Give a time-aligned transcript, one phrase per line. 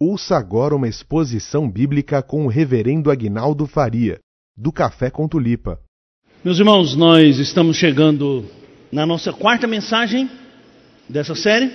[0.00, 4.20] Ouça agora uma exposição bíblica com o reverendo Aguinaldo Faria,
[4.56, 5.80] do Café com Tulipa.
[6.44, 8.44] Meus irmãos, nós estamos chegando
[8.92, 10.30] na nossa quarta mensagem
[11.08, 11.72] dessa série,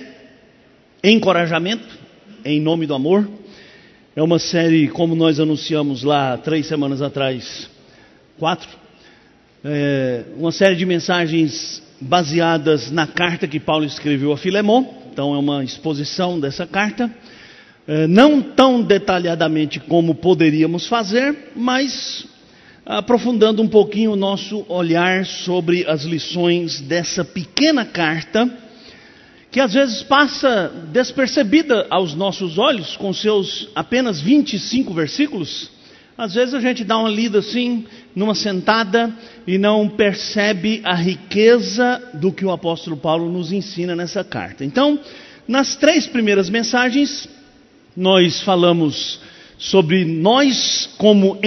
[1.04, 1.86] Encorajamento
[2.46, 3.28] em Nome do Amor.
[4.16, 7.68] É uma série, como nós anunciamos lá três semanas atrás,
[8.38, 8.70] quatro,
[9.62, 14.82] é uma série de mensagens baseadas na carta que Paulo escreveu a Filemon.
[15.12, 17.14] Então, é uma exposição dessa carta.
[17.86, 22.26] É, não tão detalhadamente como poderíamos fazer, mas
[22.86, 28.50] aprofundando um pouquinho o nosso olhar sobre as lições dessa pequena carta,
[29.50, 35.70] que às vezes passa despercebida aos nossos olhos, com seus apenas 25 versículos.
[36.16, 37.84] Às vezes a gente dá uma lida assim,
[38.16, 39.12] numa sentada,
[39.46, 44.64] e não percebe a riqueza do que o apóstolo Paulo nos ensina nessa carta.
[44.64, 44.98] Então,
[45.46, 47.28] nas três primeiras mensagens,
[47.96, 49.20] nós falamos
[49.58, 51.38] sobre nós como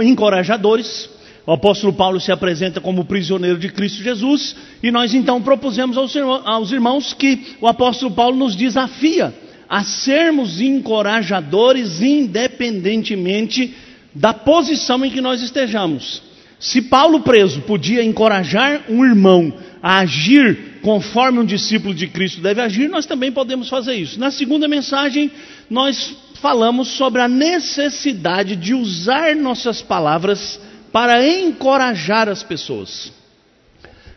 [0.00, 1.08] encorajadores.
[1.46, 6.72] O apóstolo Paulo se apresenta como prisioneiro de Cristo Jesus, e nós então propusemos aos
[6.72, 9.34] irmãos que o apóstolo Paulo nos desafia
[9.68, 13.74] a sermos encorajadores independentemente
[14.14, 16.22] da posição em que nós estejamos.
[16.58, 22.60] Se Paulo preso podia encorajar um irmão a agir conforme um discípulo de Cristo deve
[22.60, 24.18] agir, nós também podemos fazer isso.
[24.18, 25.30] Na segunda mensagem,
[25.68, 30.60] nós falamos sobre a necessidade de usar nossas palavras
[30.92, 33.12] para encorajar as pessoas.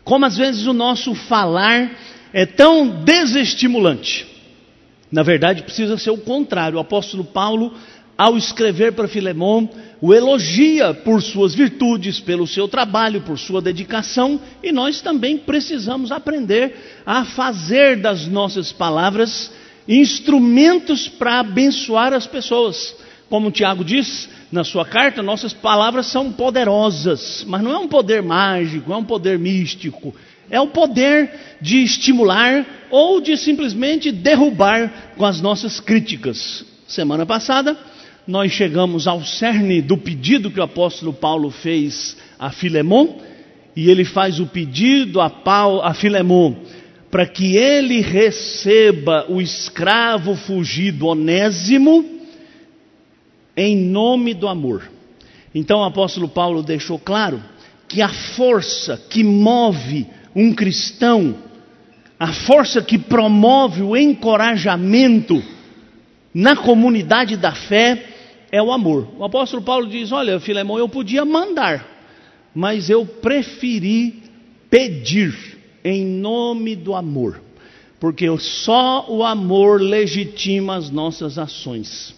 [0.02, 1.90] Como às vezes o nosso falar
[2.32, 4.26] é tão desestimulante.
[5.10, 6.76] Na verdade, precisa ser o contrário.
[6.76, 7.74] O apóstolo Paulo,
[8.16, 9.68] ao escrever para Filemão,
[10.00, 16.12] o elogia por suas virtudes, pelo seu trabalho, por sua dedicação, e nós também precisamos
[16.12, 19.50] aprender a fazer das nossas palavras
[19.88, 22.94] instrumentos para abençoar as pessoas.
[23.28, 28.22] Como Tiago diz na sua carta, nossas palavras são poderosas, mas não é um poder
[28.22, 30.14] mágico, é um poder místico.
[30.50, 36.64] É o poder de estimular ou de simplesmente derrubar com as nossas críticas.
[36.86, 37.76] Semana passada,
[38.26, 43.18] nós chegamos ao cerne do pedido que o apóstolo Paulo fez a Filemon,
[43.76, 46.54] e ele faz o pedido a, Paulo, a Filemon
[47.14, 52.04] para que ele receba o escravo fugido Onésimo
[53.56, 54.90] em nome do amor.
[55.54, 57.40] Então o apóstolo Paulo deixou claro
[57.86, 61.36] que a força que move um cristão,
[62.18, 65.40] a força que promove o encorajamento
[66.34, 68.13] na comunidade da fé
[68.54, 69.08] é o amor.
[69.18, 71.84] O apóstolo Paulo diz: Olha, Filemão, eu podia mandar,
[72.54, 74.22] mas eu preferi
[74.70, 75.34] pedir
[75.84, 77.42] em nome do amor,
[77.98, 82.14] porque só o amor legitima as nossas ações.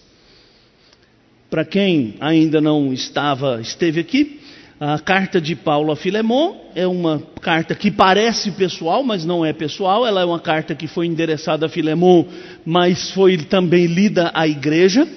[1.49, 4.39] Para quem ainda não estava, esteve aqui,
[4.79, 9.55] a carta de Paulo a Filemon é uma carta que parece pessoal, mas não é
[9.55, 10.07] pessoal.
[10.07, 12.27] Ela é uma carta que foi endereçada a Filemon,
[12.63, 15.09] mas foi também lida à igreja.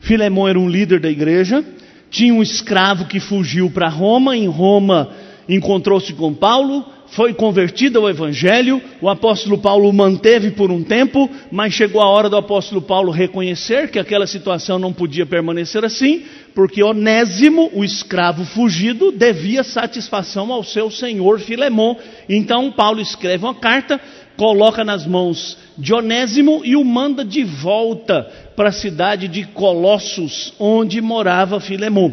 [0.00, 1.64] Filemon era um líder da igreja,
[2.10, 4.36] tinha um escravo que fugiu para Roma.
[4.36, 5.10] Em Roma
[5.48, 11.28] encontrou-se com Paulo, foi convertido ao Evangelho, o apóstolo Paulo o manteve por um tempo,
[11.50, 16.22] mas chegou a hora do apóstolo Paulo reconhecer que aquela situação não podia permanecer assim,
[16.54, 21.96] porque Onésimo, o escravo fugido, devia satisfação ao seu senhor Filemon.
[22.28, 24.00] Então Paulo escreve uma carta,
[24.40, 28.22] coloca nas mãos de Onésimo e o manda de volta
[28.56, 32.10] para a cidade de Colossos, onde morava Filemon.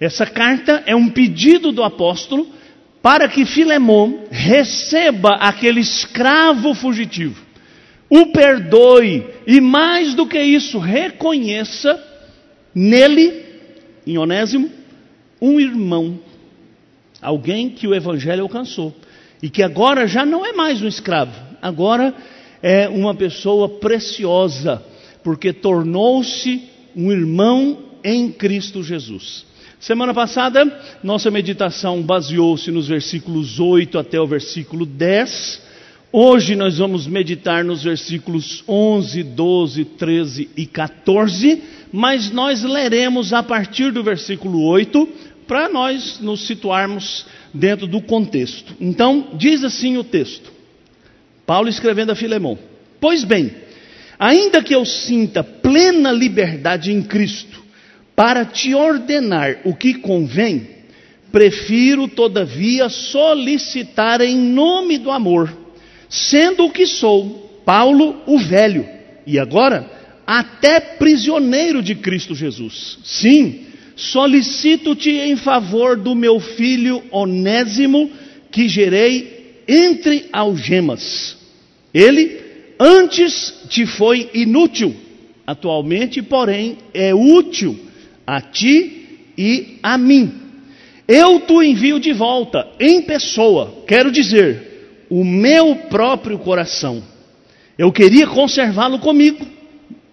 [0.00, 2.48] Essa carta é um pedido do apóstolo
[3.02, 7.38] para que Filemon receba aquele escravo fugitivo,
[8.08, 12.02] o perdoe e, mais do que isso, reconheça
[12.74, 13.44] nele,
[14.06, 14.70] em Onésimo,
[15.38, 16.18] um irmão,
[17.20, 18.96] alguém que o Evangelho alcançou
[19.42, 22.14] e que agora já não é mais um escravo, agora
[22.62, 24.82] é uma pessoa preciosa,
[25.22, 26.62] porque tornou-se
[26.94, 29.44] um irmão em Cristo Jesus.
[29.78, 35.70] Semana passada, nossa meditação baseou-se nos versículos 8 até o versículo 10.
[36.12, 43.42] Hoje nós vamos meditar nos versículos 11, 12, 13 e 14, mas nós leremos a
[43.42, 45.08] partir do versículo 8
[45.46, 47.24] para nós nos situarmos
[47.54, 48.74] dentro do contexto.
[48.80, 50.59] Então, diz assim o texto.
[51.50, 52.56] Paulo escrevendo a Filemão:
[53.00, 53.50] Pois bem,
[54.16, 57.60] ainda que eu sinta plena liberdade em Cristo,
[58.14, 60.68] para te ordenar o que convém,
[61.32, 65.52] prefiro, todavia, solicitar em nome do amor,
[66.08, 68.88] sendo o que sou, Paulo o velho,
[69.26, 69.90] e agora
[70.24, 73.00] até prisioneiro de Cristo Jesus.
[73.02, 78.08] Sim, solicito-te em favor do meu filho Onésimo,
[78.52, 81.39] que gerei entre algemas.
[81.92, 82.40] Ele
[82.78, 84.94] antes te foi inútil,
[85.46, 87.78] atualmente, porém, é útil
[88.26, 90.32] a ti e a mim.
[91.06, 97.02] Eu te envio de volta, em pessoa, quero dizer, o meu próprio coração.
[97.76, 99.44] Eu queria conservá-lo comigo,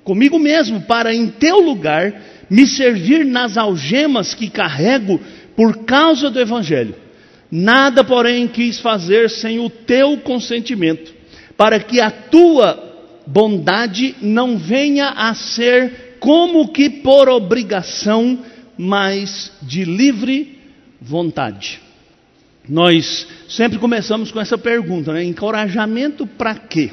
[0.03, 5.19] comigo mesmo, para em teu lugar me servir nas algemas que carrego
[5.55, 6.95] por causa do Evangelho.
[7.51, 11.13] Nada, porém, quis fazer sem o teu consentimento,
[11.57, 12.83] para que a tua
[13.25, 18.39] bondade não venha a ser como que por obrigação,
[18.77, 20.59] mas de livre
[21.01, 21.81] vontade.
[22.69, 25.23] Nós sempre começamos com essa pergunta, né?
[25.23, 26.91] Encorajamento para quê?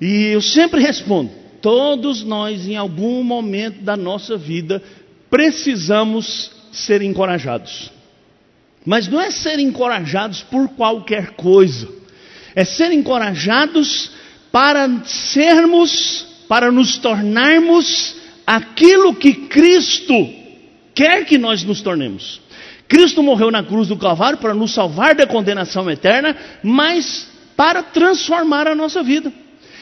[0.00, 1.30] E eu sempre respondo:
[1.62, 4.82] Todos nós, em algum momento da nossa vida,
[5.30, 7.90] precisamos ser encorajados.
[8.84, 11.88] Mas não é ser encorajados por qualquer coisa,
[12.54, 14.10] é ser encorajados
[14.52, 18.16] para sermos, para nos tornarmos
[18.46, 20.28] aquilo que Cristo
[20.94, 22.40] quer que nós nos tornemos.
[22.86, 28.68] Cristo morreu na cruz do Calvário para nos salvar da condenação eterna, mas para transformar
[28.68, 29.32] a nossa vida.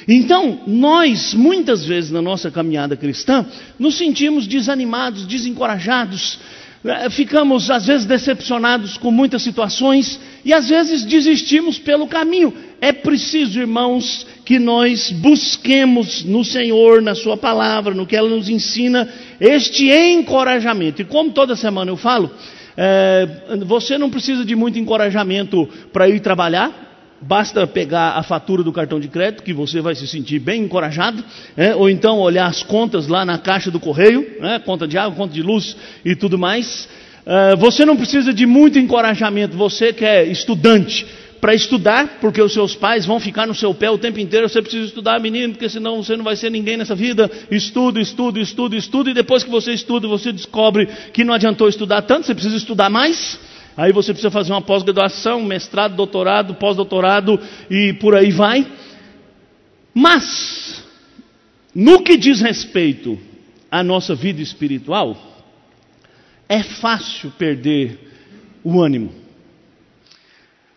[0.07, 3.47] Então, nós, muitas vezes na nossa caminhada cristã,
[3.79, 6.39] nos sentimos desanimados, desencorajados,
[6.85, 12.53] eh, ficamos às vezes decepcionados com muitas situações e às vezes desistimos pelo caminho.
[12.81, 18.49] É preciso, irmãos, que nós busquemos no Senhor, na Sua palavra, no que ela nos
[18.49, 19.09] ensina,
[19.41, 21.03] este encorajamento.
[21.03, 22.31] E como toda semana eu falo,
[22.77, 23.29] é,
[23.67, 26.93] você não precisa de muito encorajamento para ir trabalhar,
[27.25, 31.23] Basta pegar a fatura do cartão de crédito, que você vai se sentir bem encorajado,
[31.57, 35.17] é, ou então olhar as contas lá na caixa do correio, é, conta de água,
[35.17, 36.89] conta de luz e tudo mais.
[37.25, 41.07] É, você não precisa de muito encorajamento, você que é estudante,
[41.43, 44.49] para estudar, porque os seus pais vão ficar no seu pé o tempo inteiro.
[44.49, 47.29] Você precisa estudar, menino, porque senão você não vai ser ninguém nessa vida.
[47.51, 52.03] Estudo, estudo, estudo, estudo, e depois que você estuda, você descobre que não adiantou estudar
[52.03, 53.41] tanto, você precisa estudar mais.
[53.77, 58.65] Aí você precisa fazer uma pós-graduação, mestrado, doutorado, pós-doutorado e por aí vai.
[59.93, 60.85] Mas,
[61.75, 63.19] no que diz respeito
[63.69, 65.32] à nossa vida espiritual,
[66.53, 67.99] é fácil perder
[68.63, 69.11] o ânimo.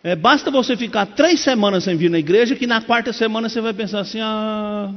[0.01, 3.60] É, basta você ficar três semanas sem vir na igreja, que na quarta semana você
[3.60, 4.94] vai pensar assim: ah,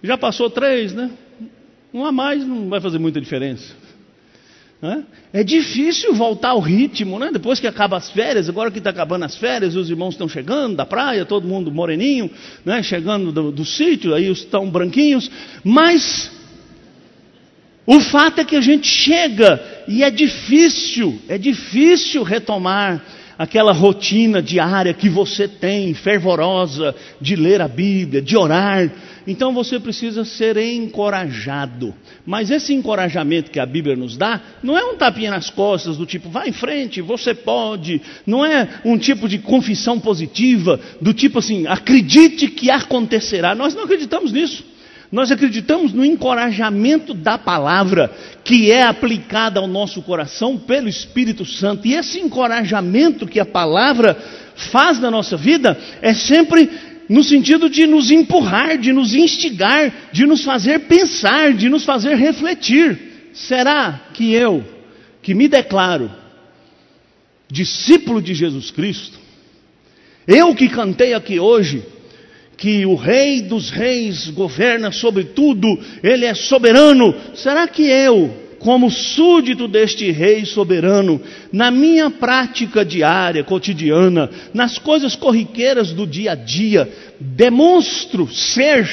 [0.00, 1.10] já passou três, né?
[1.92, 3.74] Um a mais não vai fazer muita diferença.
[5.32, 7.30] É difícil voltar ao ritmo, né?
[7.32, 10.76] Depois que acaba as férias, agora que está acabando as férias, os irmãos estão chegando
[10.76, 12.28] da praia, todo mundo moreninho,
[12.64, 12.82] né?
[12.82, 15.30] chegando do, do sítio, aí estão branquinhos,
[15.62, 16.32] mas
[17.86, 23.02] o fato é que a gente chega e é difícil, é difícil retomar
[23.38, 28.90] aquela rotina diária que você tem, fervorosa, de ler a Bíblia, de orar.
[29.26, 31.94] Então você precisa ser encorajado.
[32.24, 36.06] Mas esse encorajamento que a Bíblia nos dá, não é um tapinha nas costas do
[36.06, 38.00] tipo, vá em frente, você pode.
[38.26, 43.54] Não é um tipo de confissão positiva, do tipo assim, acredite que acontecerá.
[43.54, 44.71] Nós não acreditamos nisso.
[45.12, 48.10] Nós acreditamos no encorajamento da palavra,
[48.42, 51.86] que é aplicada ao nosso coração pelo Espírito Santo.
[51.86, 54.16] E esse encorajamento que a palavra
[54.72, 56.70] faz na nossa vida é sempre
[57.10, 62.14] no sentido de nos empurrar, de nos instigar, de nos fazer pensar, de nos fazer
[62.14, 63.30] refletir.
[63.34, 64.64] Será que eu,
[65.20, 66.10] que me declaro
[67.50, 69.18] discípulo de Jesus Cristo,
[70.26, 71.84] eu que cantei aqui hoje,
[72.62, 75.66] que o Rei dos Reis governa sobre tudo,
[76.00, 77.12] Ele é soberano.
[77.34, 81.20] Será que eu, como súdito deste Rei soberano,
[81.52, 86.88] na minha prática diária, cotidiana, nas coisas corriqueiras do dia a dia,
[87.18, 88.88] demonstro ser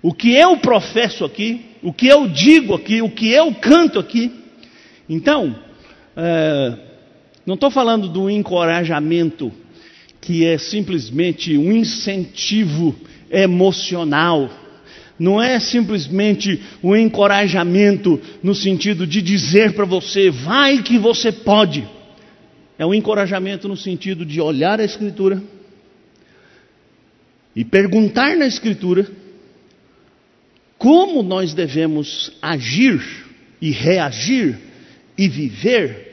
[0.00, 4.30] o que eu professo aqui, o que eu digo aqui, o que eu canto aqui?
[5.08, 5.58] Então,
[6.16, 6.74] é,
[7.44, 9.52] não estou falando do encorajamento
[10.20, 12.94] que é simplesmente um incentivo
[13.30, 14.50] emocional.
[15.18, 21.86] Não é simplesmente um encorajamento no sentido de dizer para você, vai que você pode.
[22.78, 25.42] É um encorajamento no sentido de olhar a Escritura
[27.56, 29.10] e perguntar na Escritura
[30.78, 33.02] como nós devemos agir
[33.60, 34.56] e reagir
[35.16, 36.06] e viver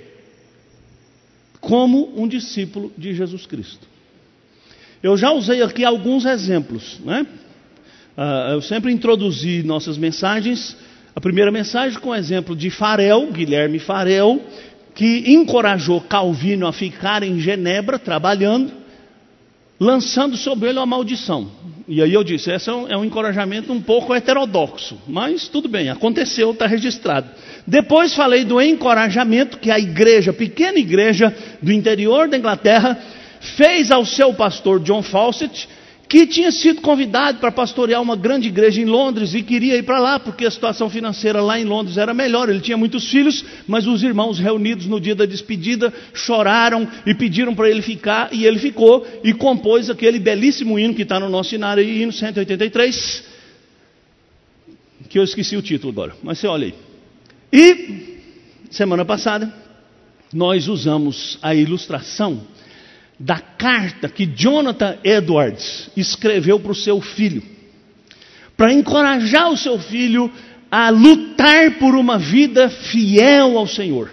[1.61, 3.94] como um discípulo de Jesus Cristo.
[5.05, 7.27] Eu já usei aqui alguns exemplos, né?
[8.17, 10.75] Uh, eu sempre introduzi nossas mensagens.
[11.15, 14.41] A primeira mensagem com o exemplo de Farel, Guilherme Farel,
[14.95, 18.73] que encorajou Calvino a ficar em Genebra trabalhando,
[19.79, 21.51] lançando sobre ele uma maldição.
[21.87, 25.69] E aí eu disse: esse é um, é um encorajamento um pouco heterodoxo, mas tudo
[25.69, 27.29] bem, aconteceu, está registrado.
[27.67, 31.31] Depois falei do encorajamento que a igreja, pequena igreja
[31.61, 32.99] do interior da Inglaterra,
[33.45, 35.67] fez ao seu pastor John Fawcett
[36.07, 39.99] que tinha sido convidado para pastorear uma grande igreja em Londres e queria ir para
[39.99, 42.47] lá porque a situação financeira lá em Londres era melhor.
[42.47, 47.55] Ele tinha muitos filhos, mas os irmãos reunidos no dia da despedida choraram e pediram
[47.55, 51.49] para ele ficar e ele ficou e compôs aquele belíssimo hino que está no nosso
[51.49, 53.23] cenário, hino 183,
[55.09, 56.75] que eu esqueci o título agora, mas você olha aí.
[57.51, 58.19] E
[58.69, 59.51] semana passada
[60.31, 62.41] nós usamos a ilustração
[63.19, 67.41] da carta que Jonathan Edwards escreveu para o seu filho,
[68.57, 70.31] para encorajar o seu filho
[70.69, 74.11] a lutar por uma vida fiel ao Senhor.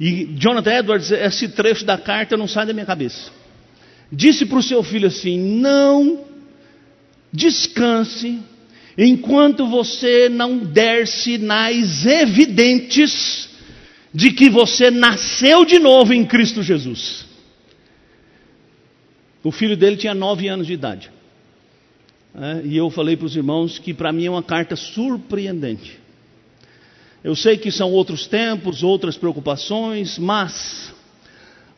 [0.00, 3.30] E Jonathan Edwards, esse trecho da carta não sai da minha cabeça.
[4.10, 6.24] Disse para o seu filho assim: Não
[7.32, 8.40] descanse
[8.98, 13.48] enquanto você não der sinais evidentes
[14.12, 17.31] de que você nasceu de novo em Cristo Jesus.
[19.44, 21.10] O filho dele tinha nove anos de idade.
[22.34, 25.98] É, e eu falei para os irmãos que para mim é uma carta surpreendente.
[27.22, 30.92] Eu sei que são outros tempos, outras preocupações, mas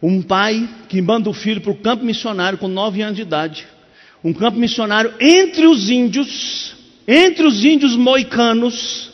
[0.02, 3.66] um pai que manda o filho para o campo missionário com nove anos de idade,
[4.22, 6.74] um campo missionário entre os índios,
[7.06, 9.12] entre os índios moicanos,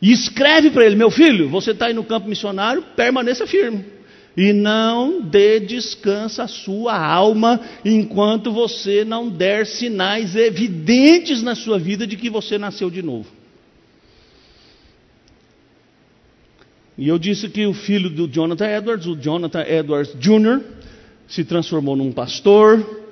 [0.00, 3.95] e escreve para ele: Meu filho, você está aí no campo missionário, permaneça firme
[4.36, 11.78] e não dê descanso à sua alma enquanto você não der sinais evidentes na sua
[11.78, 13.28] vida de que você nasceu de novo.
[16.98, 20.60] E eu disse que o filho do Jonathan Edwards, o Jonathan Edwards Jr.,
[21.28, 23.04] se transformou num pastor,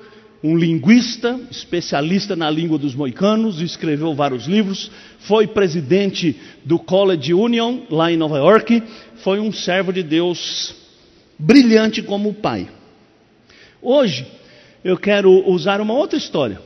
[0.42, 4.90] um linguista, especialista na língua dos moicanos, escreveu vários livros,
[5.20, 8.82] foi presidente do College Union, lá em Nova York,
[9.16, 10.83] foi um servo de Deus
[11.38, 12.68] brilhante como o pai.
[13.80, 14.26] Hoje
[14.84, 16.60] eu quero usar uma outra história.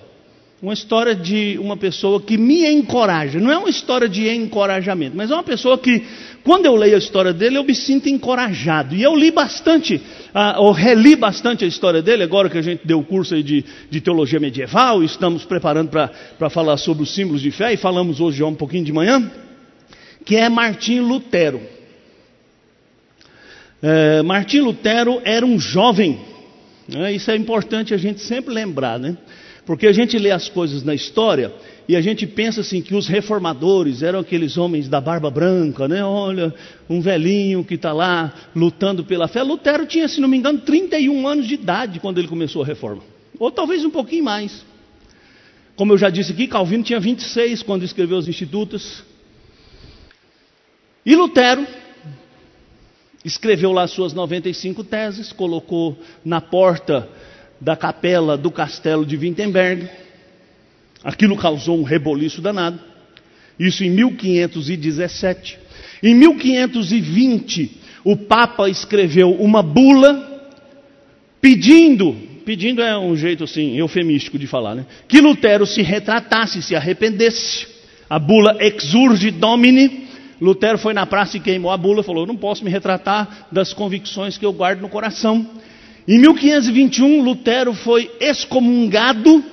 [0.60, 3.38] Uma história de uma pessoa que me encoraja.
[3.38, 6.02] Não é uma história de encorajamento, mas é uma pessoa que,
[6.42, 8.92] quando eu leio a história dele, eu me sinto encorajado.
[8.92, 12.84] E eu li bastante, uh, ou reli bastante a história dele, agora que a gente
[12.84, 17.52] deu o curso de, de teologia medieval, estamos preparando para falar sobre os símbolos de
[17.52, 19.30] fé, e falamos hoje já um pouquinho de manhã,
[20.24, 21.77] que é Martim Lutero.
[23.80, 26.18] É, Martim Lutero era um jovem,
[26.88, 27.12] né?
[27.12, 29.16] isso é importante a gente sempre lembrar, né?
[29.64, 31.52] Porque a gente lê as coisas na história
[31.86, 36.02] e a gente pensa assim que os reformadores eram aqueles homens da barba branca, né?
[36.02, 36.52] Olha,
[36.88, 39.42] um velhinho que está lá lutando pela fé.
[39.42, 43.02] Lutero tinha, se não me engano, 31 anos de idade quando ele começou a reforma,
[43.38, 44.64] ou talvez um pouquinho mais.
[45.76, 49.04] Como eu já disse aqui, Calvino tinha 26 quando escreveu os Institutos.
[51.06, 51.64] E Lutero
[53.24, 57.08] escreveu lá suas 95 teses, colocou na porta
[57.60, 59.88] da capela do castelo de Wittenberg.
[61.02, 62.78] Aquilo causou um reboliço danado.
[63.58, 65.58] Isso em 1517.
[66.02, 70.26] Em 1520, o Papa escreveu uma bula
[71.40, 74.86] pedindo, pedindo é um jeito assim eufemístico de falar, né?
[75.08, 77.66] Que Lutero se retratasse, se arrependesse.
[78.08, 80.07] A bula Exurge Domini,
[80.40, 84.38] Lutero foi na praça e queimou a bula, falou: não posso me retratar das convicções
[84.38, 85.46] que eu guardo no coração.
[86.06, 89.44] Em 1521, Lutero foi excomungado,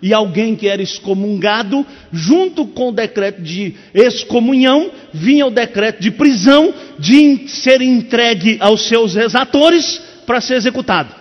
[0.00, 6.10] e alguém que era excomungado, junto com o decreto de excomunhão, vinha o decreto de
[6.10, 11.14] prisão, de ser entregue aos seus exatores para ser executado.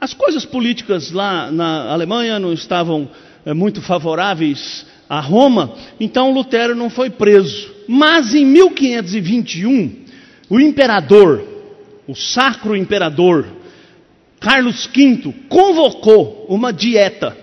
[0.00, 3.08] As coisas políticas lá na Alemanha não estavam
[3.46, 7.70] é, muito favoráveis a Roma, então Lutero não foi preso.
[7.86, 10.04] Mas em 1521,
[10.48, 11.46] o imperador,
[12.08, 13.46] o sacro imperador,
[14.40, 17.36] Carlos V, convocou uma dieta.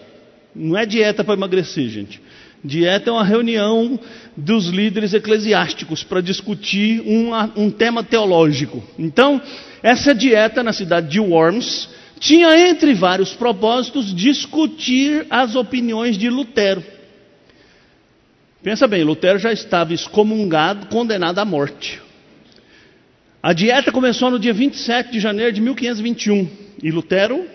[0.55, 2.19] Não é dieta para emagrecer, gente.
[2.65, 3.99] Dieta é uma reunião
[4.35, 8.83] dos líderes eclesiásticos para discutir um, um tema teológico.
[8.97, 9.39] Então,
[9.83, 11.87] essa dieta na cidade de Worms
[12.19, 16.83] tinha, entre vários propósitos, discutir as opiniões de Lutero.
[18.61, 22.01] Pensa bem, Lutero já estava excomungado, condenado à morte.
[23.41, 26.49] A dieta começou no dia 27 de janeiro de 1521
[26.83, 27.45] e Lutero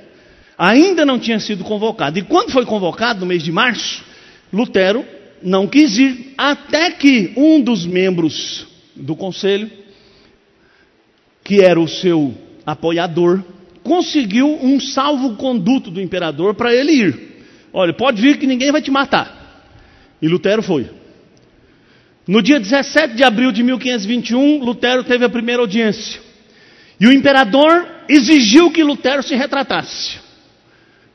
[0.56, 2.18] ainda não tinha sido convocado.
[2.18, 4.02] E quando foi convocado, no mês de março,
[4.50, 5.04] Lutero
[5.42, 9.70] não quis ir, até que um dos membros do conselho,
[11.42, 12.34] que era o seu
[12.64, 13.44] apoiador,
[13.82, 17.44] conseguiu um salvo-conduto do imperador para ele ir.
[17.75, 19.43] Olha, pode vir que ninguém vai te matar.
[20.25, 20.88] E Lutero foi.
[22.26, 26.19] No dia 17 de abril de 1521, Lutero teve a primeira audiência.
[26.99, 30.19] E o imperador exigiu que Lutero se retratasse.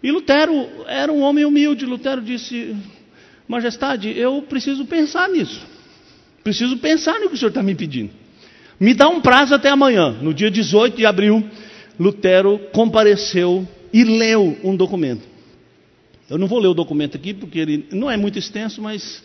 [0.04, 0.54] E Lutero
[0.86, 1.88] era um homem humilde.
[1.88, 2.76] Lutero disse:
[3.48, 5.60] Majestade, eu preciso pensar nisso.
[6.44, 8.12] Preciso pensar no que o senhor está me pedindo.
[8.80, 10.12] Me dá um prazo até amanhã.
[10.22, 11.50] No dia 18 de abril,
[12.00, 15.29] Lutero compareceu e leu um documento.
[16.30, 19.24] Eu não vou ler o documento aqui porque ele não é muito extenso, mas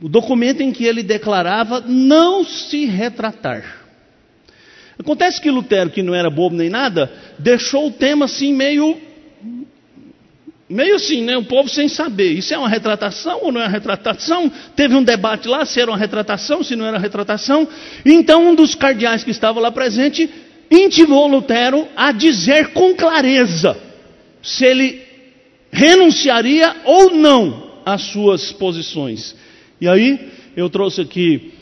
[0.00, 3.80] o documento em que ele declarava não se retratar.
[4.98, 9.00] Acontece que Lutero, que não era bobo nem nada, deixou o tema assim meio
[10.68, 11.36] meio assim, né?
[11.36, 12.32] O povo sem saber.
[12.32, 14.52] Isso é uma retratação ou não é uma retratação?
[14.76, 17.66] Teve um debate lá se era uma retratação, se não era retratação.
[18.04, 20.30] Então, um dos cardeais que estava lá presente
[20.70, 23.89] intimou Lutero a dizer com clareza
[24.42, 25.02] se ele
[25.70, 29.34] renunciaria ou não às suas posições.
[29.80, 31.52] E aí, eu trouxe aqui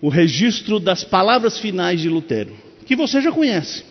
[0.00, 3.84] o registro das palavras finais de Lutero, que você já conhece.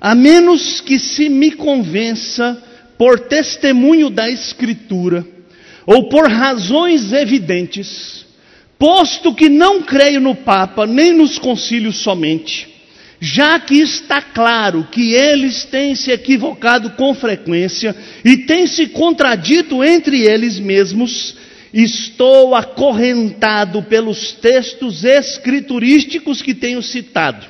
[0.00, 2.62] A menos que se me convença
[2.96, 5.26] por testemunho da Escritura,
[5.86, 8.26] ou por razões evidentes,
[8.78, 12.68] posto que não creio no Papa nem nos concílios somente,
[13.20, 17.94] já que está claro que eles têm se equivocado com frequência
[18.24, 21.36] e têm se contradito entre eles mesmos,
[21.72, 27.44] estou acorrentado pelos textos escriturísticos que tenho citado.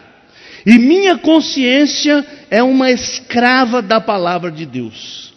[0.65, 5.33] E minha consciência é uma escrava da palavra de Deus.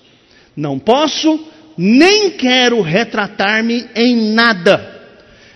[0.55, 1.45] Não posso,
[1.77, 5.01] nem quero retratar-me em nada,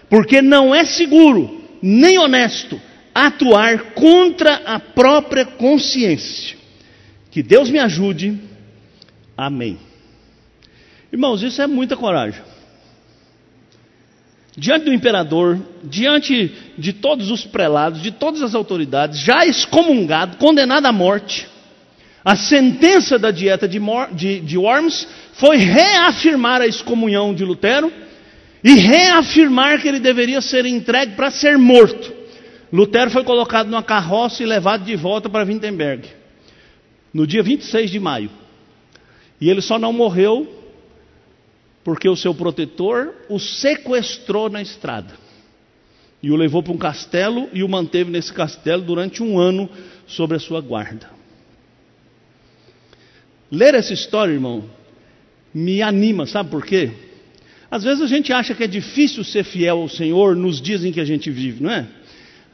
[0.09, 2.79] porque não é seguro, nem honesto,
[3.15, 6.57] atuar contra a própria consciência.
[7.31, 8.37] Que Deus me ajude.
[9.37, 9.79] Amém.
[11.11, 12.41] Irmãos, isso é muita coragem.
[14.57, 20.85] Diante do imperador, diante de todos os prelados, de todas as autoridades, já excomungado, condenado
[20.85, 21.47] à morte,
[22.23, 23.79] a sentença da dieta de,
[24.13, 27.91] de, de Worms foi reafirmar a excomunhão de Lutero
[28.63, 32.14] e reafirmar que ele deveria ser entregue para ser morto.
[32.75, 36.09] Lutero foi colocado numa carroça e levado de volta para Wittenberg,
[37.13, 38.29] no dia 26 de maio.
[39.39, 40.45] E ele só não morreu
[41.85, 45.13] porque o seu protetor o sequestrou na estrada.
[46.21, 49.69] E o levou para um castelo e o manteve nesse castelo durante um ano
[50.05, 51.09] sob a sua guarda.
[53.49, 54.69] Ler essa história, irmão,
[55.53, 56.91] me anima, sabe por quê?
[57.71, 60.91] Às vezes a gente acha que é difícil ser fiel ao Senhor nos dias em
[60.91, 61.87] que a gente vive, não é?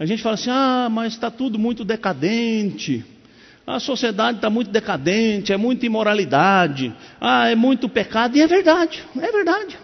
[0.02, 3.06] A gente fala assim: ah, mas está tudo muito decadente.
[3.68, 8.36] A sociedade está muito decadente, é muita imoralidade, ah, é muito pecado.
[8.36, 9.78] E é verdade, é verdade.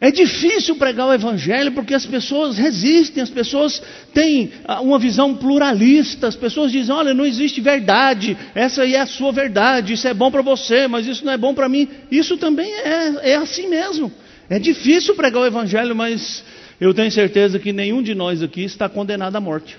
[0.00, 3.82] É difícil pregar o Evangelho porque as pessoas resistem, as pessoas
[4.14, 9.00] têm ah, uma visão pluralista, as pessoas dizem: olha, não existe verdade, essa aí é
[9.00, 11.90] a sua verdade, isso é bom para você, mas isso não é bom para mim.
[12.10, 14.10] Isso também é, é assim mesmo.
[14.48, 16.42] É difícil pregar o Evangelho, mas
[16.80, 19.76] eu tenho certeza que nenhum de nós aqui está condenado à morte.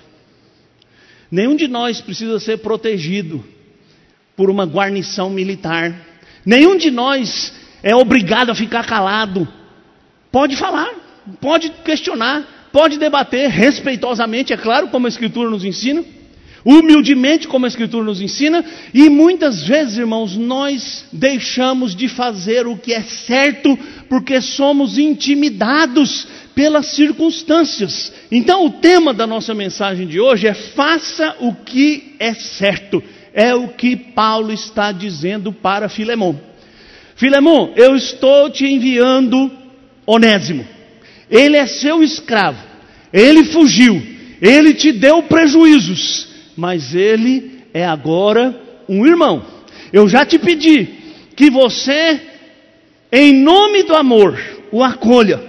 [1.29, 3.43] Nenhum de nós precisa ser protegido
[4.35, 5.93] por uma guarnição militar.
[6.45, 9.47] Nenhum de nós é obrigado a ficar calado
[10.35, 10.93] Pode falar,
[11.39, 16.03] pode questionar, pode debater respeitosamente, é claro, como a Escritura nos ensina,
[16.65, 22.75] humildemente, como a Escritura nos ensina, e muitas vezes, irmãos, nós deixamos de fazer o
[22.75, 23.77] que é certo
[24.09, 28.11] porque somos intimidados pelas circunstâncias.
[28.31, 33.03] Então, o tema da nossa mensagem de hoje é: faça o que é certo.
[33.31, 36.39] É o que Paulo está dizendo para Filemão.
[37.15, 39.51] Filemão, eu estou te enviando
[40.07, 40.65] Onésimo.
[41.29, 42.63] Ele é seu escravo.
[43.11, 44.01] Ele fugiu.
[44.41, 46.34] Ele te deu prejuízos.
[46.55, 49.45] Mas ele é agora um irmão.
[49.91, 50.87] Eu já te pedi
[51.35, 52.21] que você,
[53.11, 54.39] em nome do amor,
[54.71, 55.41] o acolha.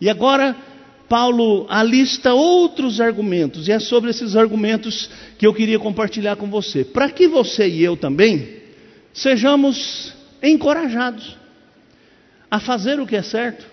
[0.00, 0.56] E agora,
[1.08, 3.68] Paulo alista outros argumentos.
[3.68, 6.84] E é sobre esses argumentos que eu queria compartilhar com você.
[6.84, 8.58] Para que você e eu também
[9.12, 11.36] sejamos encorajados
[12.50, 13.66] a fazer o que é certo,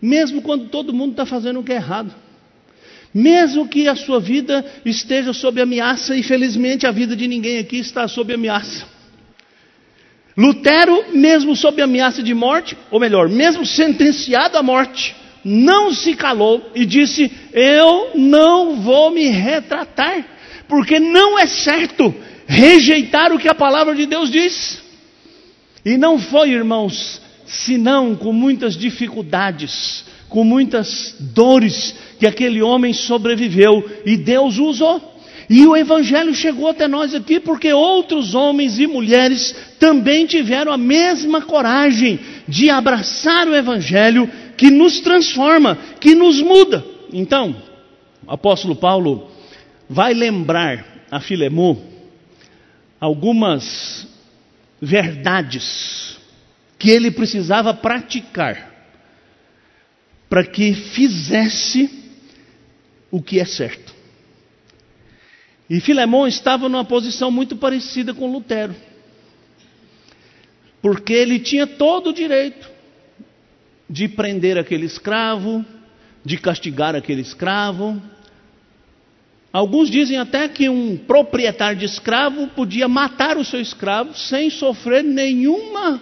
[0.00, 2.14] mesmo quando todo mundo está fazendo o que é errado.
[3.14, 7.78] Mesmo que a sua vida esteja sob ameaça, e felizmente a vida de ninguém aqui
[7.78, 8.86] está sob ameaça.
[10.36, 16.70] Lutero, mesmo sob ameaça de morte, ou melhor, mesmo sentenciado à morte, não se calou
[16.74, 20.24] e disse: Eu não vou me retratar,
[20.66, 22.14] porque não é certo
[22.46, 24.82] rejeitar o que a palavra de Deus diz.
[25.84, 33.84] E não foi, irmãos, senão com muitas dificuldades, com muitas dores, que aquele homem sobreviveu
[34.06, 35.12] e Deus usou.
[35.48, 40.78] E o Evangelho chegou até nós aqui porque outros homens e mulheres também tiveram a
[40.78, 42.18] mesma coragem
[42.48, 46.82] de abraçar o Evangelho que nos transforma, que nos muda.
[47.12, 47.54] Então,
[48.26, 49.30] o apóstolo Paulo
[49.86, 51.76] vai lembrar a Filemon
[52.98, 54.08] algumas
[54.80, 56.16] verdades
[56.78, 58.71] que ele precisava praticar
[60.32, 61.90] para que fizesse
[63.10, 63.94] o que é certo.
[65.68, 68.74] E Filemão estava numa posição muito parecida com Lutero.
[70.80, 72.66] Porque ele tinha todo o direito
[73.90, 75.62] de prender aquele escravo,
[76.24, 78.00] de castigar aquele escravo.
[79.52, 85.04] Alguns dizem até que um proprietário de escravo podia matar o seu escravo sem sofrer
[85.04, 86.00] nenhuma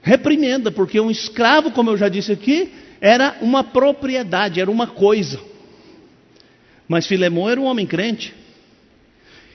[0.00, 2.70] reprimenda, porque um escravo, como eu já disse aqui,
[3.00, 5.40] era uma propriedade, era uma coisa.
[6.88, 8.34] Mas Filemão era um homem crente.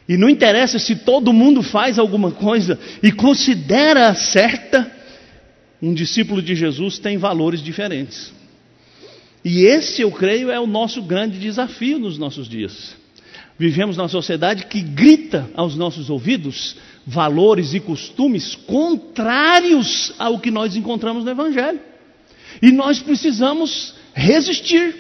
[0.08, 4.92] E não interessa se todo mundo faz alguma coisa e considera certa,
[5.82, 8.34] um discípulo de Jesus tem valores diferentes.
[9.44, 12.96] E esse, eu creio, é o nosso grande desafio nos nossos dias.
[13.58, 20.76] Vivemos numa sociedade que grita aos nossos ouvidos valores e costumes contrários ao que nós
[20.76, 21.80] encontramos no Evangelho.
[22.66, 24.96] E nós precisamos resistir.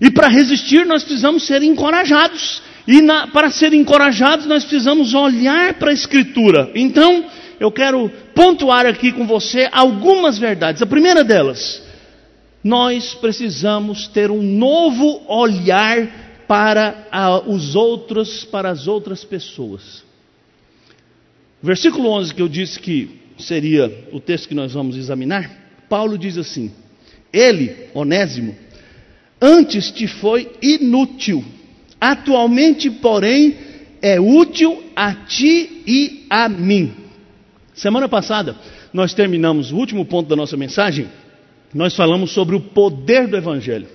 [0.00, 2.62] E para resistir, nós precisamos ser encorajados.
[2.86, 6.70] E na, para ser encorajados, nós precisamos olhar para a Escritura.
[6.76, 7.26] Então,
[7.58, 10.80] eu quero pontuar aqui com você algumas verdades.
[10.80, 11.82] A primeira delas,
[12.62, 20.04] nós precisamos ter um novo olhar para a, os outros, para as outras pessoas.
[21.60, 25.50] Versículo 11 que eu disse que seria o texto que nós vamos examinar,
[25.88, 26.72] Paulo diz assim:
[27.32, 28.54] Ele, Onésimo,
[29.40, 31.44] antes te foi inútil,
[32.00, 33.56] atualmente, porém,
[34.00, 36.92] é útil a ti e a mim.
[37.74, 38.56] Semana passada,
[38.92, 41.08] nós terminamos o último ponto da nossa mensagem,
[41.72, 43.88] nós falamos sobre o poder do Evangelho.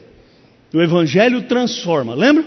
[0.73, 2.43] O Evangelho transforma, lembra?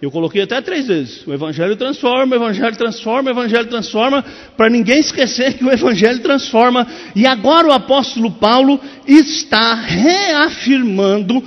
[0.00, 4.24] Eu coloquei até três vezes: o Evangelho transforma, o Evangelho transforma, o Evangelho transforma,
[4.56, 6.86] para ninguém esquecer que o Evangelho transforma.
[7.16, 11.42] E agora o apóstolo Paulo está reafirmando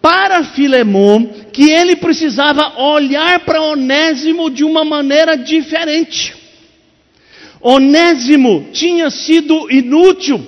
[0.00, 6.34] para Filemon que ele precisava olhar para Onésimo de uma maneira diferente.
[7.60, 10.40] Onésimo tinha sido inútil,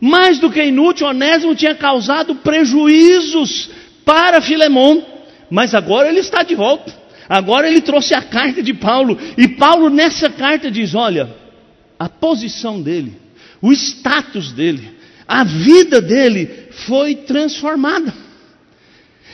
[0.00, 3.68] mais do que inútil, Onésimo tinha causado prejuízos
[4.02, 5.02] para Filemon,
[5.50, 6.94] mas agora ele está de volta.
[7.28, 11.32] Agora ele trouxe a carta de Paulo, e Paulo nessa carta diz: olha,
[11.98, 13.16] a posição dele,
[13.62, 14.96] o status dele,
[15.28, 18.12] a vida dele foi transformada.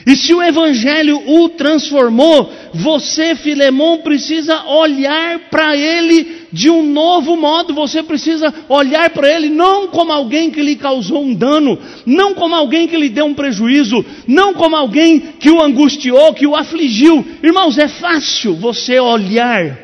[0.04, 7.37] E se o Evangelho o transformou, você, Filemão, precisa olhar para ele de um novo
[7.37, 7.74] modo.
[7.74, 12.54] Você precisa olhar para ele não como alguém que lhe causou um dano, não como
[12.54, 17.24] alguém que lhe deu um prejuízo, não como alguém que o angustiou, que o afligiu.
[17.42, 19.78] Irmãos, é fácil você olhar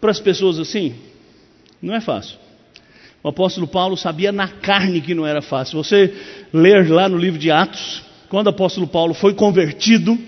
[0.00, 0.94] para as pessoas assim?
[1.80, 2.36] Não é fácil.
[3.22, 5.82] O apóstolo Paulo sabia na carne que não era fácil.
[5.82, 6.14] Você
[6.52, 10.18] ler lá no livro de Atos, quando o apóstolo Paulo foi convertido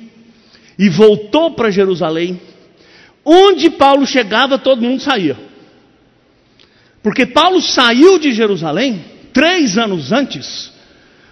[0.78, 2.40] e voltou para Jerusalém,
[3.24, 5.36] onde Paulo chegava, todo mundo saía.
[7.02, 10.72] Porque Paulo saiu de Jerusalém três anos antes,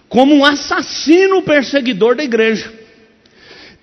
[0.09, 2.73] como um assassino perseguidor da igreja.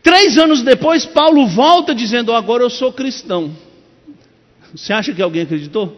[0.02, 3.56] Três anos depois, Paulo volta dizendo: Agora eu sou cristão.
[4.76, 5.98] Você acha que alguém acreditou?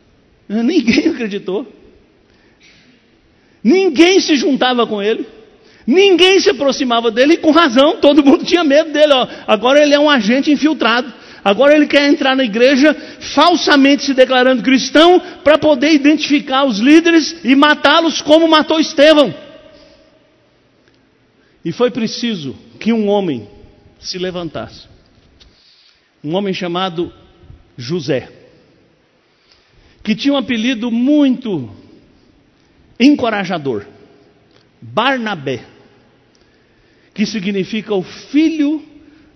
[0.48, 1.66] Ninguém acreditou.
[3.62, 5.26] Ninguém se juntava com ele.
[5.88, 9.10] Ninguém se aproximava dele, e com razão, todo mundo tinha medo dele.
[9.10, 9.26] Ó.
[9.46, 11.10] Agora ele é um agente infiltrado.
[11.42, 12.94] Agora ele quer entrar na igreja
[13.32, 19.34] falsamente se declarando cristão para poder identificar os líderes e matá-los como matou Estevão.
[21.64, 23.48] E foi preciso que um homem
[23.98, 24.86] se levantasse.
[26.22, 27.10] Um homem chamado
[27.78, 28.30] José,
[30.02, 31.70] que tinha um apelido muito
[33.00, 33.86] encorajador:
[34.82, 35.77] Barnabé
[37.18, 38.80] que significa o filho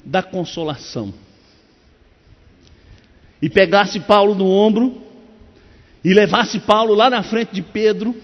[0.04, 1.12] da consolação.
[3.42, 5.02] E pegasse Paulo no ombro
[6.04, 8.14] e levasse Paulo lá na frente de Pedro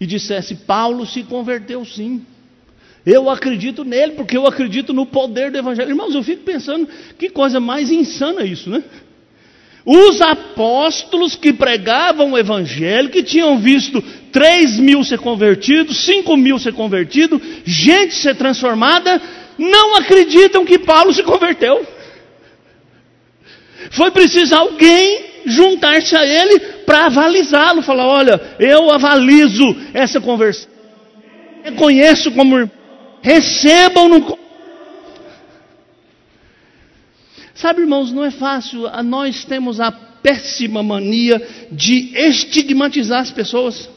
[0.00, 2.26] e dissesse: Paulo se converteu sim.
[3.06, 5.90] Eu acredito nele porque eu acredito no poder do Evangelho.
[5.90, 8.82] Irmãos, eu fico pensando que coisa mais insana isso, né?
[9.86, 14.02] Os apóstolos que pregavam o Evangelho, que tinham visto
[14.34, 19.22] 3 mil ser convertidos, 5 mil ser convertidos, gente ser transformada,
[19.56, 21.86] não acreditam que Paulo se converteu.
[23.92, 30.68] Foi preciso alguém juntar-se a ele para avalizá-lo, falar: olha, eu avalizo essa conversão,
[31.62, 32.68] reconheço como
[33.22, 34.38] recebam no
[37.54, 38.90] Sabe, irmãos, não é fácil.
[39.04, 43.93] Nós temos a péssima mania de estigmatizar as pessoas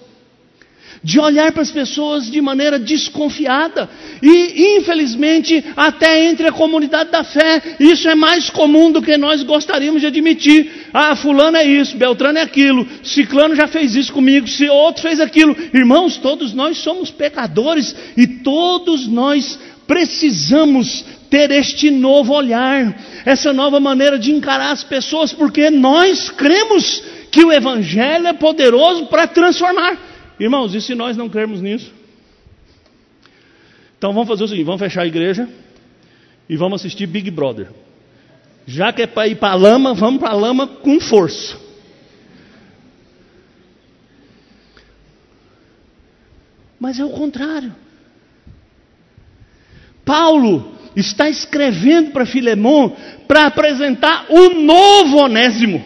[1.03, 3.89] de olhar para as pessoas de maneira desconfiada.
[4.21, 9.43] E, infelizmente, até entre a comunidade da fé, isso é mais comum do que nós
[9.43, 10.87] gostaríamos de admitir.
[10.93, 15.19] Ah, fulano é isso, Beltrano é aquilo, Ciclano já fez isso comigo, se outro fez
[15.19, 15.55] aquilo.
[15.73, 23.79] Irmãos, todos nós somos pecadores e todos nós precisamos ter este novo olhar, essa nova
[23.79, 29.97] maneira de encarar as pessoas, porque nós cremos que o Evangelho é poderoso para transformar.
[30.39, 31.93] Irmãos, e se nós não crermos nisso?
[33.97, 35.49] Então vamos fazer o seguinte: vamos fechar a igreja
[36.47, 37.69] e vamos assistir Big Brother.
[38.65, 41.57] Já que é para ir para a lama, vamos para a lama com força.
[46.79, 47.73] Mas é o contrário.
[50.05, 52.95] Paulo está escrevendo para Filemão
[53.27, 55.83] para apresentar o novo Onésimo.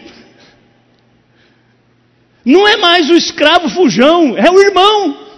[2.45, 5.31] Não é mais o escravo fujão, é o irmão.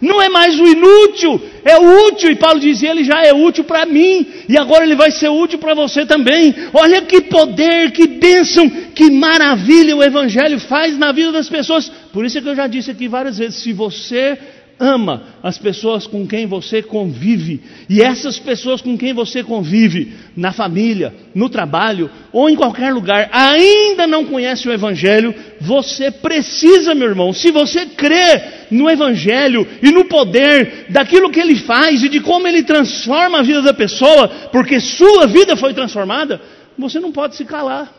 [0.00, 2.30] Não é mais o inútil, é o útil.
[2.30, 5.58] E Paulo dizia: ele já é útil para mim, e agora ele vai ser útil
[5.58, 6.54] para você também.
[6.72, 11.90] Olha que poder, que bênção, que maravilha o Evangelho faz na vida das pessoas.
[12.12, 14.38] Por isso é que eu já disse aqui várias vezes: se você
[14.78, 17.62] ama as pessoas com quem você convive.
[17.88, 23.28] E essas pessoas com quem você convive, na família, no trabalho ou em qualquer lugar,
[23.32, 29.90] ainda não conhece o Evangelho, você precisa, meu irmão, se você crê no Evangelho e
[29.90, 34.28] no poder daquilo que ele faz e de como ele transforma a vida da pessoa,
[34.52, 36.40] porque sua vida foi transformada,
[36.78, 37.92] você não pode se calar.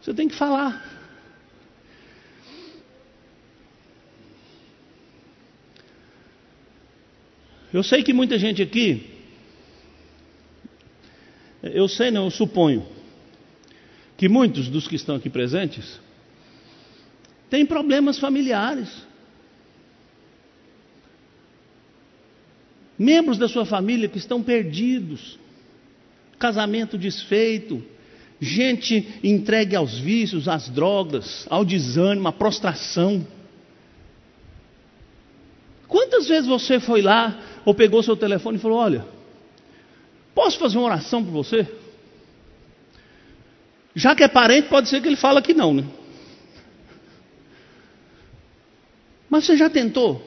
[0.00, 0.97] Você tem que falar.
[7.72, 9.10] Eu sei que muita gente aqui,
[11.62, 12.86] eu sei não, eu suponho,
[14.16, 16.00] que muitos dos que estão aqui presentes
[17.50, 18.88] têm problemas familiares.
[22.98, 25.38] Membros da sua família que estão perdidos,
[26.38, 27.84] casamento desfeito,
[28.40, 33.26] gente entregue aos vícios, às drogas, ao desânimo, à prostração.
[35.86, 39.06] Quantas vezes você foi lá ou pegou seu telefone e falou: Olha,
[40.34, 41.66] posso fazer uma oração por você?
[43.94, 45.84] Já que é parente, pode ser que ele fala que não, né?
[49.28, 50.24] Mas você já tentou?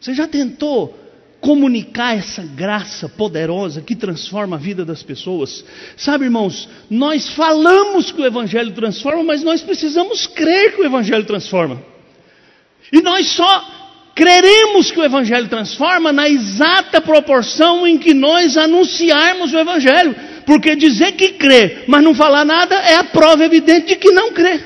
[0.00, 0.98] Você já tentou
[1.40, 5.64] comunicar essa graça poderosa que transforma a vida das pessoas?
[5.96, 11.24] Sabe, irmãos, nós falamos que o Evangelho transforma, mas nós precisamos crer que o Evangelho
[11.24, 11.82] transforma.
[12.92, 13.81] E nós só
[14.14, 20.14] Creremos que o Evangelho transforma na exata proporção em que nós anunciarmos o Evangelho.
[20.44, 24.32] Porque dizer que crê, mas não falar nada, é a prova evidente de que não
[24.32, 24.60] crê.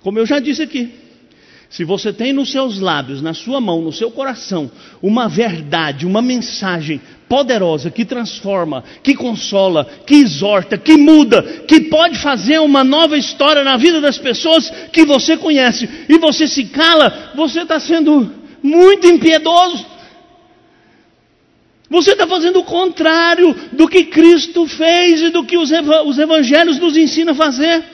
[0.00, 0.94] Como eu já disse aqui.
[1.68, 4.68] Se você tem nos seus lábios, na sua mão, no seu coração,
[5.00, 7.00] uma verdade, uma mensagem
[7.30, 13.62] poderosa que transforma, que consola, que exorta, que muda, que pode fazer uma nova história
[13.62, 19.06] na vida das pessoas que você conhece, e você se cala, você está sendo muito
[19.06, 19.86] impiedoso.
[21.88, 25.70] Você está fazendo o contrário do que Cristo fez e do que os,
[26.18, 27.84] evangelhos nos ensinam a fazer.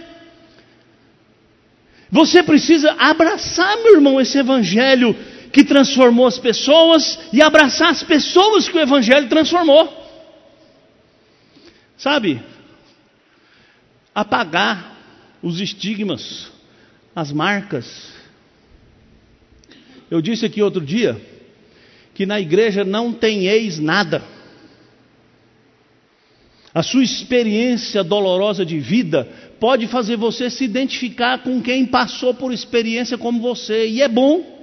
[2.10, 5.14] Você precisa abraçar, meu irmão, esse evangelho
[5.56, 9.90] que transformou as pessoas e abraçar as pessoas que o evangelho transformou.
[11.96, 12.42] Sabe?
[14.14, 14.98] Apagar
[15.42, 16.52] os estigmas,
[17.14, 18.12] as marcas.
[20.10, 21.18] Eu disse aqui outro dia
[22.12, 24.22] que na igreja não tem ex nada.
[26.74, 29.26] A sua experiência dolorosa de vida
[29.58, 34.55] pode fazer você se identificar com quem passou por experiência como você, e é bom.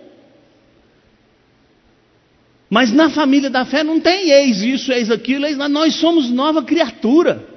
[2.73, 5.55] Mas na família da fé não tem eis isso, eis aquilo, eis.
[5.55, 7.47] Nós somos nova criatura.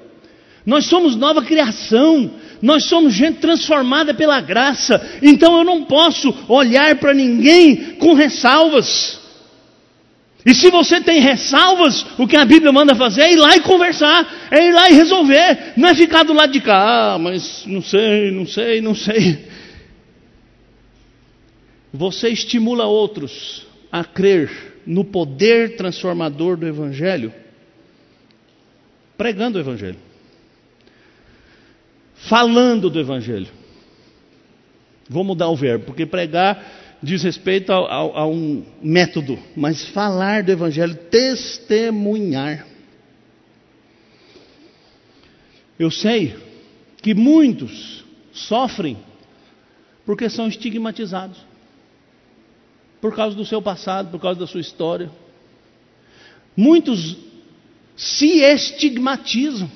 [0.63, 2.29] Nós somos nova criação.
[2.61, 5.19] Nós somos gente transformada pela graça.
[5.23, 9.19] Então eu não posso olhar para ninguém com ressalvas.
[10.45, 13.61] E se você tem ressalvas, o que a Bíblia manda fazer é ir lá e
[13.61, 17.63] conversar, é ir lá e resolver, não é ficar do lado de cá, ah, mas
[17.65, 19.47] não sei, não sei, não sei.
[21.91, 27.33] Você estimula outros a crer no poder transformador do Evangelho,
[29.17, 29.99] pregando o Evangelho,
[32.15, 33.49] falando do Evangelho.
[35.09, 40.41] Vou mudar o verbo, porque pregar diz respeito a, a, a um método, mas falar
[40.43, 42.65] do Evangelho, testemunhar.
[45.77, 46.35] Eu sei
[47.01, 48.97] que muitos sofrem
[50.05, 51.46] porque são estigmatizados
[53.01, 55.09] por causa do seu passado, por causa da sua história.
[56.55, 57.17] Muitos
[57.95, 59.69] se estigmatizam.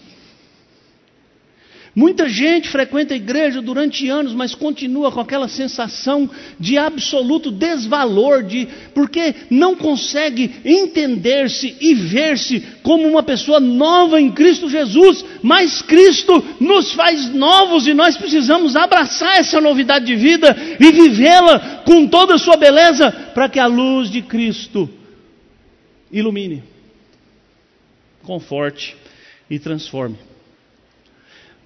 [1.94, 8.44] Muita gente frequenta a igreja durante anos, mas continua com aquela sensação de absoluto desvalor,
[8.44, 15.82] de, porque não consegue entender-se e ver-se como uma pessoa nova em Cristo Jesus, mas
[15.82, 22.08] Cristo nos faz novos e nós precisamos abraçar essa novidade de vida e vivê-la com
[22.08, 24.90] toda a sua beleza, para que a luz de Cristo
[26.10, 26.64] ilumine,
[28.24, 28.96] conforte
[29.50, 30.31] e transforme.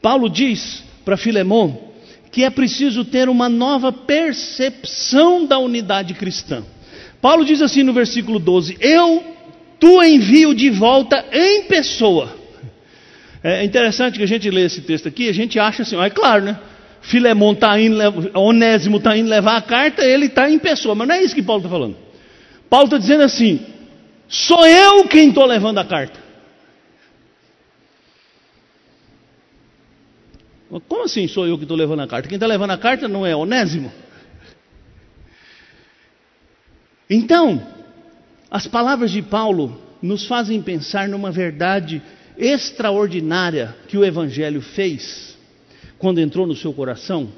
[0.06, 1.78] Paulo diz para Filemon
[2.32, 6.64] que é preciso ter uma nova percepção da unidade cristã.
[7.20, 9.24] Paulo diz assim no versículo 12: Eu
[9.80, 12.38] tu envio de volta em pessoa.
[13.44, 16.46] É interessante que a gente lê esse texto aqui, a gente acha assim, é claro,
[16.46, 16.60] né?
[17.02, 17.98] Filemon está indo,
[18.36, 21.42] Onésimo está indo levar a carta, ele está em pessoa, mas não é isso que
[21.42, 21.98] Paulo está falando.
[22.70, 23.60] Paulo está dizendo assim:
[24.28, 26.25] sou eu quem estou levando a carta.
[30.82, 32.28] Como assim sou eu que estou levando a carta?
[32.28, 33.92] Quem está levando a carta não é Onésimo.
[37.10, 37.66] Então,
[38.50, 42.02] as palavras de Paulo nos fazem pensar numa verdade
[42.38, 45.38] extraordinária que o Evangelho fez
[45.98, 47.30] quando entrou no seu coração,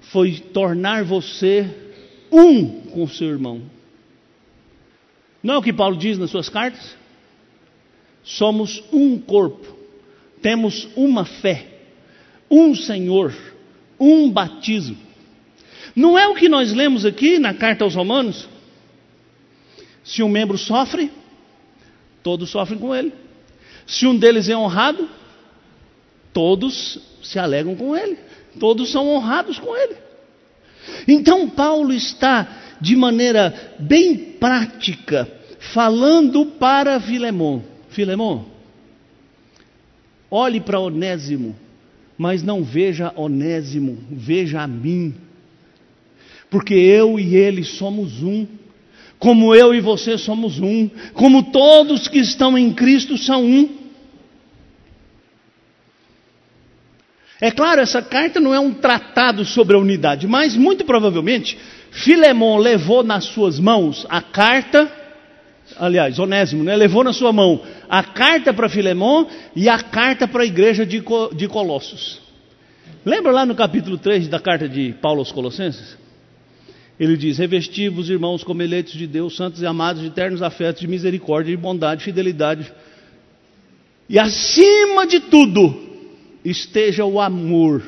[0.00, 1.68] foi tornar você
[2.30, 3.62] um com seu irmão.
[5.42, 6.96] Não é o que Paulo diz nas suas cartas?
[8.22, 9.76] Somos um corpo,
[10.40, 11.71] temos uma fé
[12.52, 13.34] um Senhor,
[13.98, 14.98] um batismo.
[15.96, 18.46] Não é o que nós lemos aqui na carta aos Romanos?
[20.04, 21.10] Se um membro sofre,
[22.22, 23.14] todos sofrem com ele.
[23.86, 25.08] Se um deles é honrado,
[26.32, 28.18] todos se alegram com ele.
[28.60, 29.96] Todos são honrados com ele.
[31.08, 38.44] Então, Paulo está, de maneira bem prática, falando para Filemon: Filemon,
[40.30, 41.56] olhe para Onésimo
[42.16, 45.14] mas não veja Onésimo, veja a mim.
[46.50, 48.46] Porque eu e ele somos um,
[49.18, 53.68] como eu e você somos um, como todos que estão em Cristo são um.
[57.40, 61.58] É claro, essa carta não é um tratado sobre a unidade, mas muito provavelmente
[61.90, 65.01] Filemon levou nas suas mãos a carta
[65.78, 70.42] aliás, Onésimo, né, levou na sua mão a carta para Filemão e a carta para
[70.42, 71.02] a igreja de,
[71.34, 72.20] de Colossos.
[73.04, 75.98] Lembra lá no capítulo 3 da carta de Paulo aos Colossenses?
[76.98, 80.86] Ele diz: Revesti-vos, irmãos, como eleitos de Deus, santos e amados, de eternos afetos, de
[80.86, 82.72] misericórdia, de bondade, fidelidade.
[84.08, 85.74] E acima de tudo,
[86.44, 87.82] esteja o amor,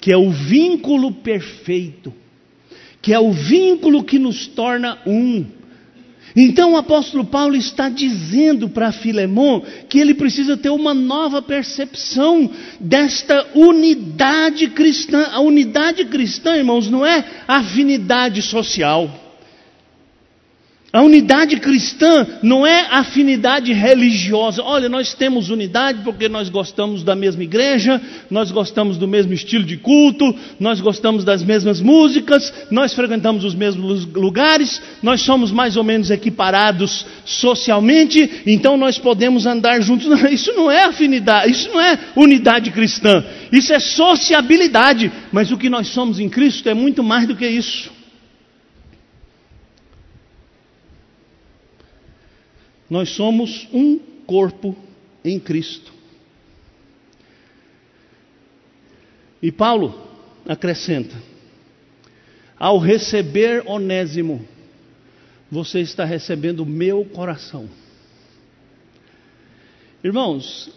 [0.00, 2.14] que é o vínculo perfeito,
[3.02, 5.44] que é o vínculo que nos torna um
[6.34, 12.50] então o apóstolo Paulo está dizendo para Filemão que ele precisa ter uma nova percepção
[12.80, 15.28] desta unidade cristã.
[15.32, 19.21] A unidade cristã, irmãos, não é afinidade social.
[20.92, 24.62] A unidade cristã não é afinidade religiosa.
[24.62, 27.98] Olha, nós temos unidade porque nós gostamos da mesma igreja,
[28.30, 33.54] nós gostamos do mesmo estilo de culto, nós gostamos das mesmas músicas, nós frequentamos os
[33.54, 40.06] mesmos lugares, nós somos mais ou menos equiparados socialmente, então nós podemos andar juntos.
[40.06, 45.10] Não, isso não é afinidade, isso não é unidade cristã, isso é sociabilidade.
[45.32, 48.01] Mas o que nós somos em Cristo é muito mais do que isso.
[52.92, 54.76] Nós somos um corpo
[55.24, 55.94] em Cristo.
[59.40, 59.98] E Paulo
[60.46, 61.16] acrescenta:
[62.58, 64.46] ao receber Onésimo,
[65.50, 67.66] você está recebendo meu coração.
[70.04, 70.70] Irmãos,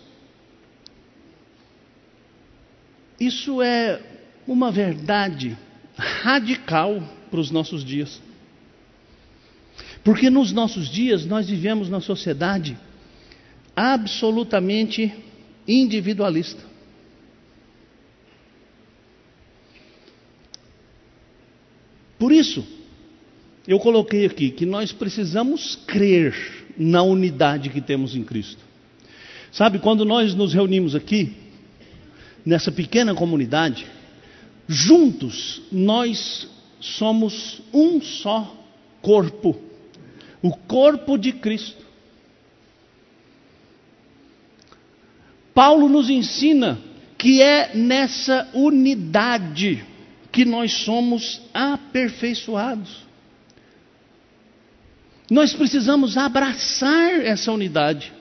[3.20, 4.01] isso é
[4.47, 5.57] uma verdade
[5.97, 8.22] radical para os nossos dias.
[10.06, 12.78] Porque nos nossos dias nós vivemos numa sociedade
[13.76, 15.12] absolutamente
[15.68, 16.62] individualista.
[22.20, 22.64] Por isso,
[23.68, 26.36] eu coloquei aqui que nós precisamos crer
[26.78, 28.64] na unidade que temos em Cristo.
[29.51, 31.34] Sabe, quando nós nos reunimos aqui,
[32.45, 33.88] nessa pequena comunidade,
[34.68, 36.47] juntos nós
[36.80, 38.56] somos um só
[39.01, 39.64] corpo
[40.46, 41.84] o corpo de Cristo.
[45.56, 46.78] Paulo nos ensina
[47.18, 49.84] que é nessa unidade
[50.32, 53.06] que nós somos aperfeiçoados.
[55.32, 58.14] Nós precisamos abraçar essa unidade.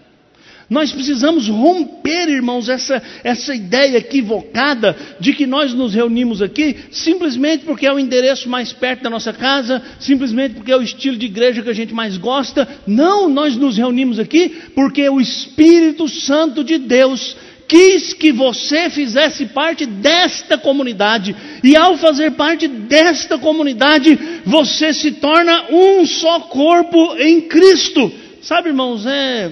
[0.68, 7.64] Nós precisamos romper, irmãos, essa, essa ideia equivocada de que nós nos reunimos aqui simplesmente
[7.64, 11.26] porque é o endereço mais perto da nossa casa, simplesmente porque é o estilo de
[11.26, 12.66] igreja que a gente mais gosta.
[12.86, 17.36] Não, nós nos reunimos aqui porque o Espírito Santo de Deus
[17.68, 21.34] quis que você fizesse parte desta comunidade.
[21.62, 28.12] E ao fazer parte desta comunidade, você se torna um só corpo em Cristo.
[28.42, 29.50] Sabe, irmãos, é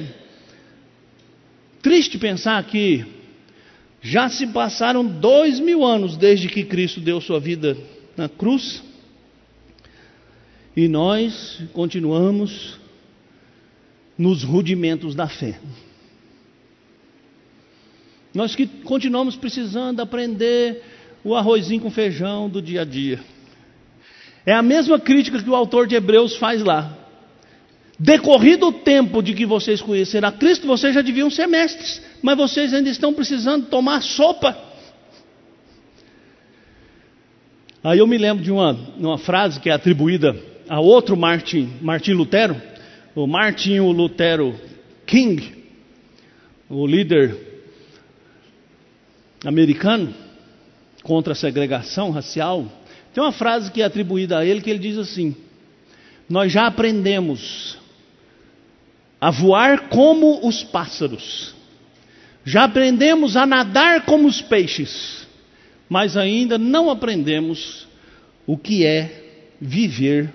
[1.82, 3.04] Triste pensar que
[4.00, 7.76] já se passaram dois mil anos desde que Cristo deu sua vida
[8.16, 8.82] na cruz
[10.76, 12.78] e nós continuamos
[14.16, 15.58] nos rudimentos da fé.
[18.32, 20.82] Nós que continuamos precisando aprender
[21.24, 23.20] o arrozinho com feijão do dia a dia.
[24.46, 27.01] É a mesma crítica que o autor de Hebreus faz lá.
[27.98, 32.36] Decorrido o tempo de que vocês conheceram a Cristo, vocês já deviam ser mestres, mas
[32.36, 34.56] vocês ainda estão precisando tomar sopa.
[37.84, 40.36] Aí eu me lembro de uma, uma frase que é atribuída
[40.68, 42.60] a outro Martin, Martin Lutero,
[43.14, 44.58] o Martin Lutero
[45.04, 45.64] King,
[46.70, 47.36] o líder
[49.44, 50.14] americano
[51.02, 52.66] contra a segregação racial.
[53.12, 55.36] Tem uma frase que é atribuída a ele que ele diz assim:
[56.28, 57.78] Nós já aprendemos
[59.22, 61.54] a voar como os pássaros.
[62.44, 65.28] Já aprendemos a nadar como os peixes,
[65.88, 67.86] mas ainda não aprendemos
[68.44, 70.28] o que é viver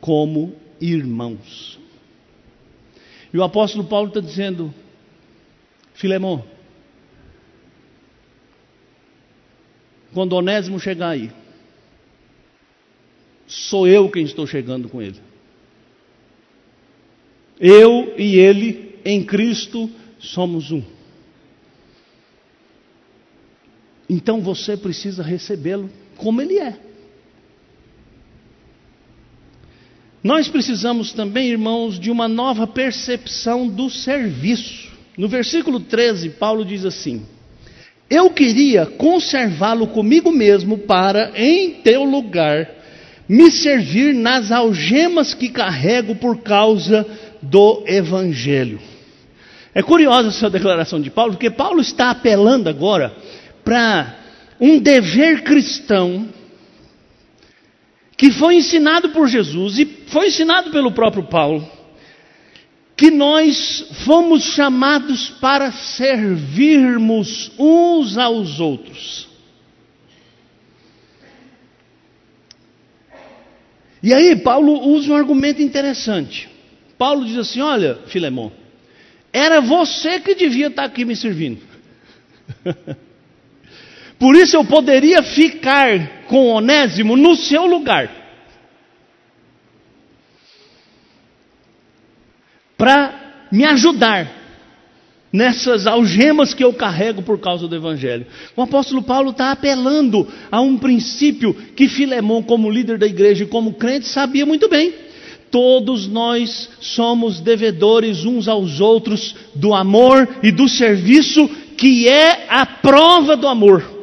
[0.00, 1.80] como irmãos.
[3.34, 4.72] E o apóstolo Paulo está dizendo,
[5.94, 6.44] Filemão,
[10.14, 11.32] quando Onésimo chegar aí,
[13.48, 15.27] sou eu quem estou chegando com ele.
[17.60, 20.82] Eu e ele em Cristo somos um.
[24.08, 26.76] Então você precisa recebê-lo como ele é.
[30.22, 34.90] Nós precisamos também, irmãos, de uma nova percepção do serviço.
[35.16, 37.24] No versículo 13, Paulo diz assim:
[38.10, 42.68] Eu queria conservá-lo comigo mesmo para, em teu lugar,
[43.28, 47.06] me servir nas algemas que carrego por causa
[47.42, 48.80] do Evangelho.
[49.74, 53.14] É curiosa essa declaração de Paulo, porque Paulo está apelando agora
[53.64, 54.16] para
[54.60, 56.28] um dever cristão
[58.16, 61.68] que foi ensinado por Jesus e foi ensinado pelo próprio Paulo,
[62.96, 69.28] que nós fomos chamados para servirmos uns aos outros.
[74.02, 76.48] E aí, Paulo usa um argumento interessante.
[76.98, 78.52] Paulo diz assim: Olha, Filemão,
[79.32, 81.60] era você que devia estar aqui me servindo.
[84.18, 88.10] Por isso eu poderia ficar com Onésimo no seu lugar.
[92.76, 94.38] Para me ajudar
[95.32, 98.26] nessas algemas que eu carrego por causa do Evangelho.
[98.56, 103.48] O apóstolo Paulo está apelando a um princípio que Filemão, como líder da igreja e
[103.48, 105.07] como crente, sabia muito bem.
[105.50, 112.66] Todos nós somos devedores uns aos outros do amor e do serviço, que é a
[112.66, 113.98] prova do amor.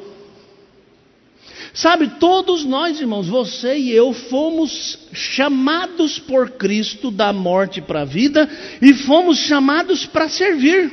[1.76, 8.06] Sabe, todos nós, irmãos, você e eu, fomos chamados por Cristo da morte para a
[8.06, 8.50] vida
[8.82, 10.90] e fomos chamados para servir.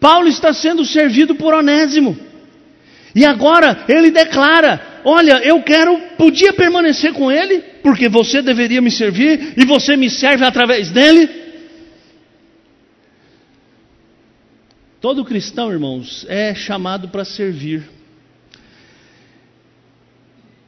[0.00, 2.18] Paulo está sendo servido por Onésimo.
[3.14, 8.90] E agora ele declara: Olha, eu quero, podia permanecer com ele, porque você deveria me
[8.90, 11.30] servir e você me serve através dele.
[15.00, 17.88] Todo cristão, irmãos, é chamado para servir.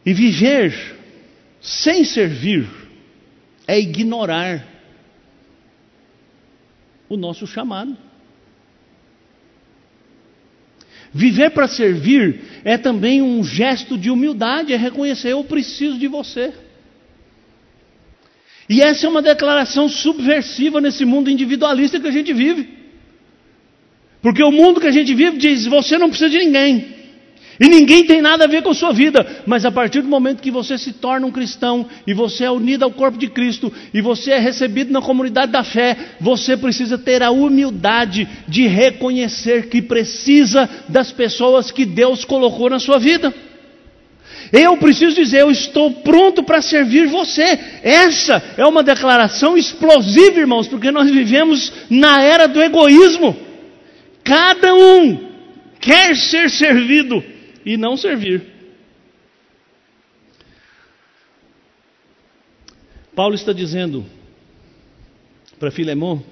[0.07, 0.73] E viver
[1.61, 2.69] sem servir
[3.67, 4.65] é ignorar
[7.09, 7.99] o nosso chamado.
[11.13, 16.68] Viver para servir é também um gesto de humildade, é reconhecer: eu preciso de você.
[18.69, 22.69] E essa é uma declaração subversiva nesse mundo individualista que a gente vive.
[24.21, 26.99] Porque o mundo que a gente vive diz: você não precisa de ninguém.
[27.61, 30.41] E ninguém tem nada a ver com a sua vida, mas a partir do momento
[30.41, 34.01] que você se torna um cristão e você é unido ao corpo de Cristo e
[34.01, 39.83] você é recebido na comunidade da fé, você precisa ter a humildade de reconhecer que
[39.83, 43.35] precisa das pessoas que Deus colocou na sua vida.
[44.53, 47.59] Eu preciso dizer, eu estou pronto para servir você.
[47.83, 53.37] Essa é uma declaração explosiva, irmãos, porque nós vivemos na era do egoísmo.
[54.25, 55.29] Cada um
[55.81, 57.23] quer ser servido
[57.65, 58.43] e não servir.
[63.15, 64.07] Paulo está dizendo
[65.59, 66.23] para Filemão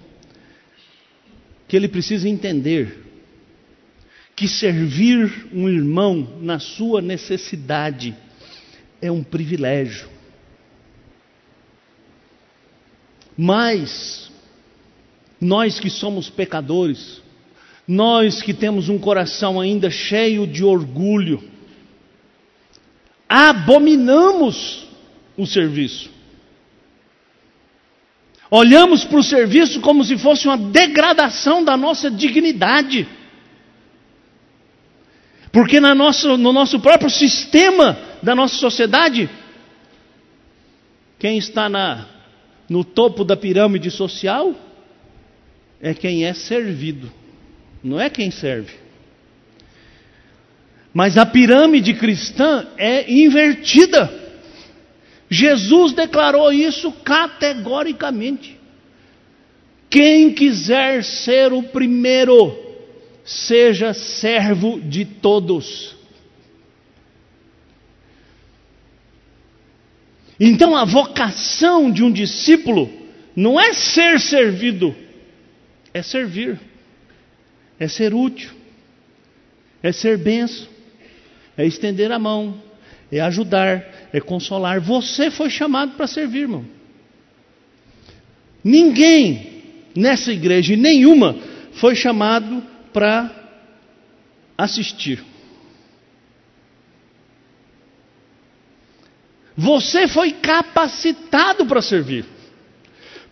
[1.67, 3.06] que ele precisa entender
[4.37, 8.15] que servir um irmão na sua necessidade
[9.01, 10.11] é um privilégio.
[13.37, 14.31] Mas
[15.41, 17.23] nós que somos pecadores,
[17.89, 21.43] nós que temos um coração ainda cheio de orgulho,
[23.27, 24.87] abominamos
[25.35, 26.11] o serviço.
[28.51, 33.09] Olhamos para o serviço como se fosse uma degradação da nossa dignidade.
[35.57, 39.31] Porque no nosso, no nosso próprio sistema da nossa sociedade,
[41.19, 42.05] quem está na,
[42.69, 44.55] no topo da pirâmide social
[45.81, 47.11] é quem é servido
[47.87, 48.75] não é quem serve.
[50.93, 54.13] Mas a pirâmide cristã é invertida.
[55.31, 58.59] Jesus declarou isso categoricamente.
[59.89, 62.66] Quem quiser ser o primeiro,
[63.27, 65.95] seja servo de todos.
[70.41, 72.91] Então a vocação de um discípulo
[73.35, 74.95] não é ser servido,
[75.93, 76.59] é servir
[77.79, 78.51] é ser útil,
[79.83, 80.67] é ser benção,
[81.57, 82.61] é estender a mão,
[83.13, 84.81] é ajudar, é consolar.
[84.81, 86.65] Você foi chamado para servir, irmão.
[88.65, 89.63] Ninguém
[89.95, 91.37] nessa igreja, nenhuma,
[91.73, 92.63] foi chamado
[92.97, 93.31] para
[94.57, 95.23] assistir.
[99.55, 102.25] Você foi capacitado para servir.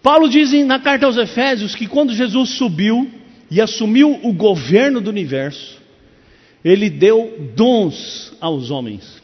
[0.02, 3.10] Paulo diz na carta aos Efésios que quando Jesus subiu
[3.50, 5.80] e assumiu o governo do universo,
[6.62, 9.22] ele deu dons aos homens.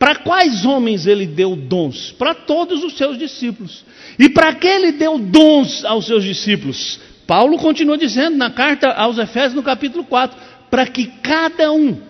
[0.00, 2.10] Para quais homens ele deu dons?
[2.10, 3.84] Para todos os seus discípulos.
[4.18, 7.11] E para que ele deu dons aos seus discípulos?
[7.26, 10.38] Paulo continua dizendo na carta aos Efésios, no capítulo 4:
[10.70, 12.00] para que cada um,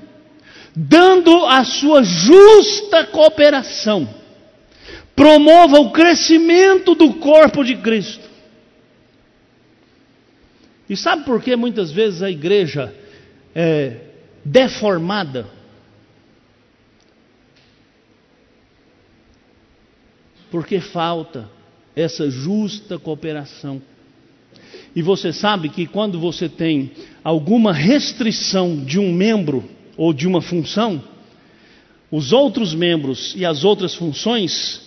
[0.74, 4.08] dando a sua justa cooperação,
[5.14, 8.32] promova o crescimento do corpo de Cristo
[10.92, 12.94] e sabe por que muitas vezes a igreja
[13.54, 13.96] é
[14.44, 15.46] deformada?
[20.50, 21.48] Porque falta
[21.96, 23.80] essa justa cooperação.
[24.94, 26.90] E você sabe que quando você tem
[27.24, 29.64] alguma restrição de um membro
[29.96, 31.02] ou de uma função,
[32.10, 34.82] os outros membros e as outras funções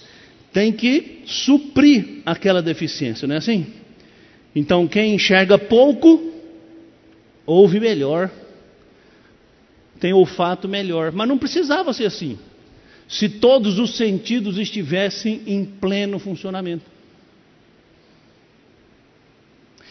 [0.53, 3.65] têm que suprir aquela deficiência, não é assim?
[4.55, 6.31] Então, quem enxerga pouco,
[7.45, 8.31] ouve melhor,
[9.99, 11.11] tem olfato melhor.
[11.11, 12.37] Mas não precisava ser assim,
[13.07, 16.94] se todos os sentidos estivessem em pleno funcionamento.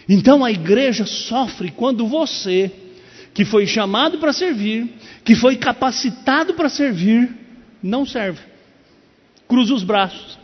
[0.09, 2.71] Então a igreja sofre quando você,
[3.33, 4.93] que foi chamado para servir,
[5.25, 7.31] que foi capacitado para servir,
[7.83, 8.41] não serve.
[9.49, 10.39] Cruza os braços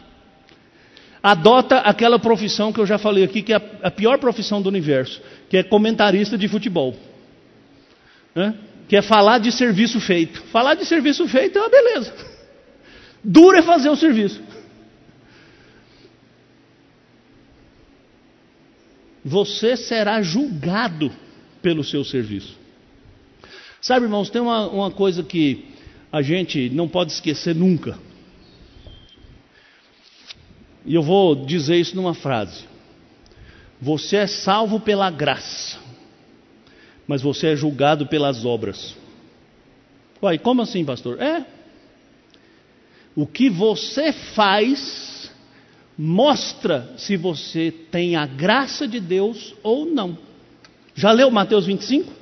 [1.22, 5.20] adota aquela profissão que eu já falei aqui, que é a pior profissão do universo,
[5.48, 6.96] que é comentarista de futebol.
[8.34, 8.54] Né?
[8.88, 10.42] Que é falar de serviço feito.
[10.44, 12.12] Falar de serviço feito é uma beleza.
[13.22, 14.40] Duro é fazer o serviço.
[19.24, 21.12] Você será julgado
[21.60, 22.56] pelo seu serviço.
[23.80, 25.64] Sabe, irmãos, tem uma, uma coisa que
[26.12, 27.98] a gente não pode esquecer nunca.
[30.84, 32.64] E eu vou dizer isso numa frase.
[33.80, 35.78] Você é salvo pela graça,
[37.06, 38.94] mas você é julgado pelas obras.
[40.22, 41.20] Uai, como assim, pastor?
[41.20, 41.46] É.
[43.16, 45.09] O que você faz
[45.98, 50.16] mostra se você tem a graça de Deus ou não.
[50.94, 52.20] Já leu Mateus 25?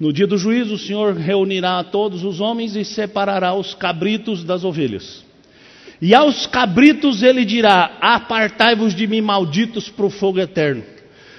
[0.00, 4.44] No dia do juízo, o Senhor reunirá a todos os homens e separará os cabritos
[4.44, 5.24] das ovelhas.
[6.00, 10.84] E aos cabritos ele dirá: Apartai-vos de mim, malditos, para o fogo eterno.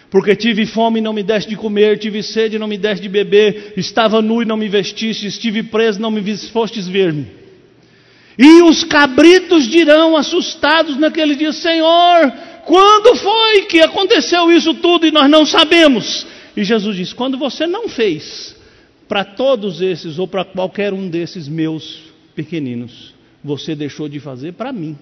[0.09, 3.03] Porque tive fome e não me deste de comer, tive sede e não me deste
[3.03, 7.38] de beber, estava nu e não me vestiste, estive preso e não me fostes ver-me.
[8.41, 12.31] E os cabritos dirão, assustados naquele dia: Senhor,
[12.65, 16.25] quando foi que aconteceu isso tudo e nós não sabemos?
[16.55, 18.55] E Jesus diz: Quando você não fez
[19.09, 21.99] para todos esses ou para qualquer um desses meus
[22.33, 23.13] pequeninos,
[23.43, 24.97] você deixou de fazer para mim.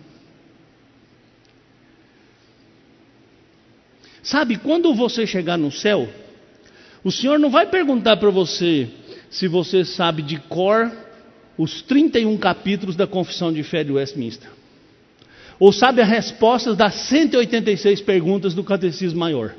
[4.23, 6.09] Sabe, quando você chegar no céu,
[7.03, 8.89] o Senhor não vai perguntar para você
[9.29, 10.91] se você sabe de cor
[11.57, 14.49] os 31 capítulos da Confissão de Fé de Westminster.
[15.59, 19.55] Ou sabe as respostas das 186 perguntas do Catecismo Maior.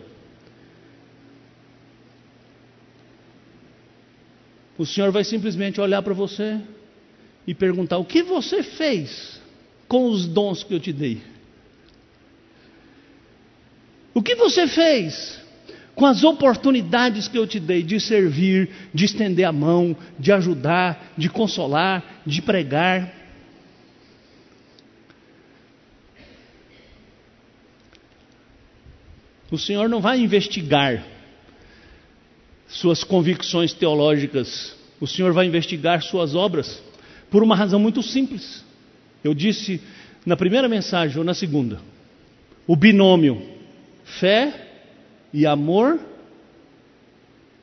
[4.79, 6.61] O Senhor vai simplesmente olhar para você
[7.45, 9.41] e perguntar: o que você fez
[9.89, 11.21] com os dons que eu te dei?
[14.15, 15.41] O que você fez
[15.99, 21.13] com as oportunidades que eu te dei de servir, de estender a mão, de ajudar,
[21.19, 23.13] de consolar, de pregar?
[29.51, 31.05] O Senhor não vai investigar
[32.69, 36.81] suas convicções teológicas, o Senhor vai investigar suas obras,
[37.29, 38.65] por uma razão muito simples.
[39.25, 39.83] Eu disse
[40.25, 41.81] na primeira mensagem ou na segunda:
[42.69, 43.43] o binômio
[44.05, 44.68] fé
[45.33, 46.01] e amor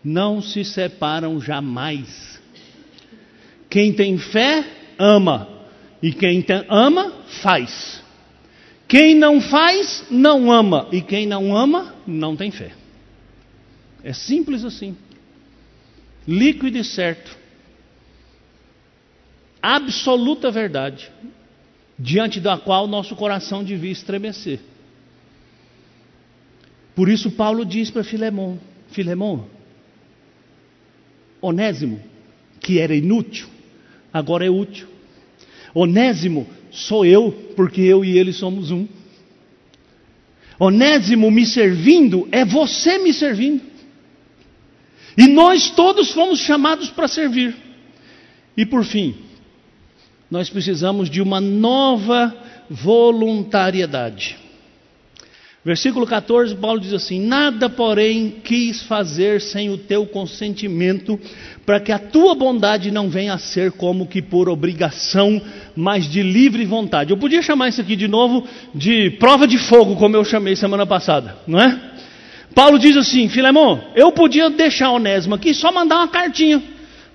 [0.03, 2.39] não se separam jamais.
[3.70, 4.63] Quem tem fé,
[4.99, 5.49] ama,
[6.01, 7.11] e quem tem, ama,
[7.41, 8.03] faz.
[8.88, 12.72] Quem não faz, não ama, e quem não ama, não tem fé.
[14.03, 14.95] É simples assim.
[16.28, 17.36] Líquido e certo.
[19.61, 21.11] Absoluta verdade,
[21.97, 24.59] diante da qual nosso coração devia estremecer.
[26.96, 29.48] Por isso Paulo diz para Filemão, Filemão,
[31.41, 32.02] Onésimo,
[32.62, 33.48] que era inútil,
[34.14, 34.88] agora é útil.
[35.74, 38.88] Onésimo sou eu, porque eu e ele somos um.
[40.58, 43.62] Onésimo me servindo é você me servindo.
[45.18, 47.56] E nós todos fomos chamados para servir.
[48.56, 49.16] E por fim,
[50.32, 52.36] nós precisamos de uma nova
[52.70, 54.45] voluntariedade.
[55.66, 61.20] Versículo 14, Paulo diz assim: Nada, porém, quis fazer sem o teu consentimento,
[61.66, 65.41] para que a tua bondade não venha a ser como que por obrigação,
[65.76, 67.09] mas de livre vontade.
[67.09, 70.86] Eu podia chamar isso aqui de novo de prova de fogo, como eu chamei semana
[70.86, 71.93] passada, não é?
[72.53, 76.61] Paulo diz assim: Filemão, eu podia deixar Onésimo aqui só mandar uma cartinha.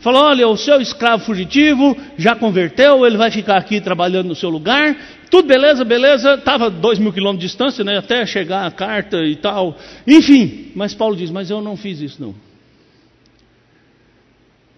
[0.01, 4.48] Falou: olha, o seu escravo fugitivo já converteu, ele vai ficar aqui trabalhando no seu
[4.48, 4.96] lugar.
[5.30, 6.34] Tudo beleza, beleza.
[6.34, 9.78] Estava dois mil quilômetros de distância, né, até chegar a carta e tal.
[10.07, 12.34] Enfim, mas Paulo diz: mas eu não fiz isso não.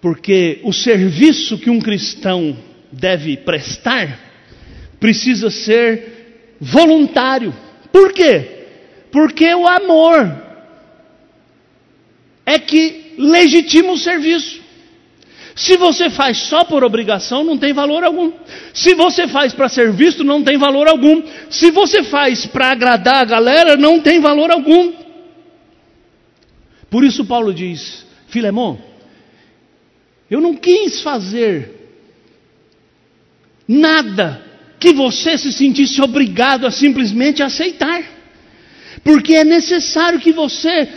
[0.00, 2.56] Porque o serviço que um cristão
[2.90, 4.18] deve prestar
[4.98, 7.54] precisa ser voluntário.
[7.92, 8.64] Por quê?
[9.12, 10.42] Porque o amor
[12.44, 14.61] é que legitima o serviço.
[15.54, 18.32] Se você faz só por obrigação, não tem valor algum.
[18.72, 21.22] Se você faz para ser visto, não tem valor algum.
[21.50, 24.92] Se você faz para agradar a galera, não tem valor algum.
[26.90, 28.78] Por isso Paulo diz: Filemão,
[30.30, 31.82] eu não quis fazer
[33.68, 34.42] nada
[34.78, 38.02] que você se sentisse obrigado a simplesmente aceitar.
[39.04, 40.88] Porque é necessário que você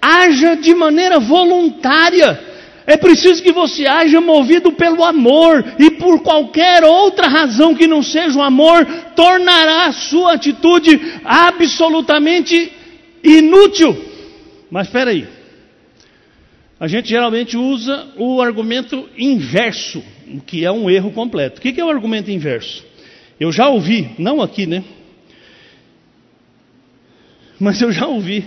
[0.00, 2.49] haja de maneira voluntária.
[2.86, 8.02] É preciso que você haja movido pelo amor e por qualquer outra razão que não
[8.02, 12.72] seja o amor, tornará a sua atitude absolutamente
[13.22, 13.96] inútil.
[14.70, 15.26] Mas espera aí.
[16.78, 20.02] A gente geralmente usa o argumento inverso,
[20.32, 21.58] o que é um erro completo.
[21.58, 22.82] O que é o argumento inverso?
[23.38, 24.82] Eu já ouvi, não aqui, né?
[27.58, 28.46] Mas eu já ouvi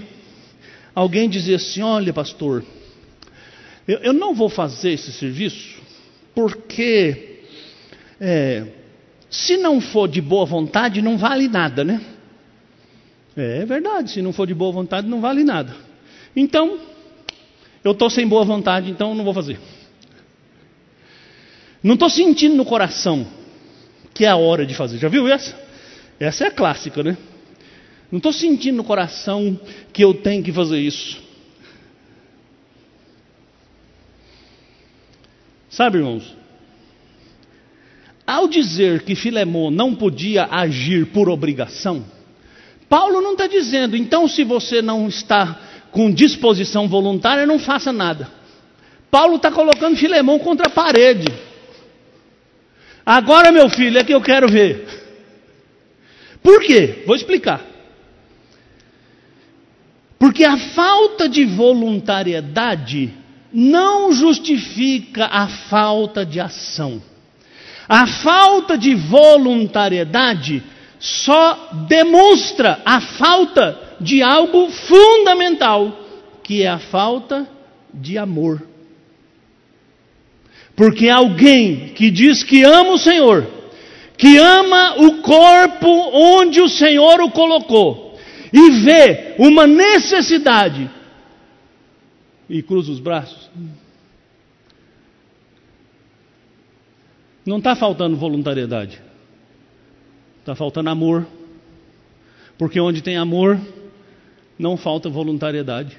[0.95, 2.65] alguém dizer assim: olha, pastor,
[3.87, 5.81] eu, eu não vou fazer esse serviço
[6.33, 7.33] porque
[8.19, 8.65] é,
[9.29, 11.99] Se não for de boa vontade, não vale nada, né?
[13.35, 15.75] É verdade, se não for de boa vontade, não vale nada.
[16.35, 16.77] Então,
[17.83, 19.59] eu estou sem boa vontade, então não vou fazer.
[21.81, 23.25] Não estou sentindo no coração
[24.13, 24.99] que é a hora de fazer.
[24.99, 25.59] Já viu essa?
[26.19, 27.17] Essa é a clássica, né?
[28.11, 29.59] Não estou sentindo no coração
[29.91, 31.22] que eu tenho que fazer isso.
[35.73, 36.37] Sabe, irmãos?
[38.27, 42.05] Ao dizer que Filemão não podia agir por obrigação,
[42.87, 45.59] Paulo não está dizendo, então se você não está
[45.89, 48.29] com disposição voluntária, não faça nada.
[49.09, 51.25] Paulo está colocando Filemão contra a parede.
[53.03, 54.85] Agora, meu filho, é que eu quero ver.
[56.43, 57.01] Por quê?
[57.07, 57.65] Vou explicar.
[60.19, 63.22] Porque a falta de voluntariedade
[63.53, 67.01] não justifica a falta de ação.
[67.87, 70.63] A falta de voluntariedade
[70.99, 75.99] só demonstra a falta de algo fundamental,
[76.43, 77.47] que é a falta
[77.93, 78.61] de amor.
[80.75, 83.45] Porque alguém que diz que ama o Senhor,
[84.17, 88.17] que ama o corpo onde o Senhor o colocou,
[88.51, 90.89] e vê uma necessidade,
[92.53, 93.49] e cruza os braços,
[97.43, 99.01] não está faltando voluntariedade,
[100.39, 101.25] está faltando amor.
[102.55, 103.59] Porque onde tem amor,
[104.57, 105.97] não falta voluntariedade.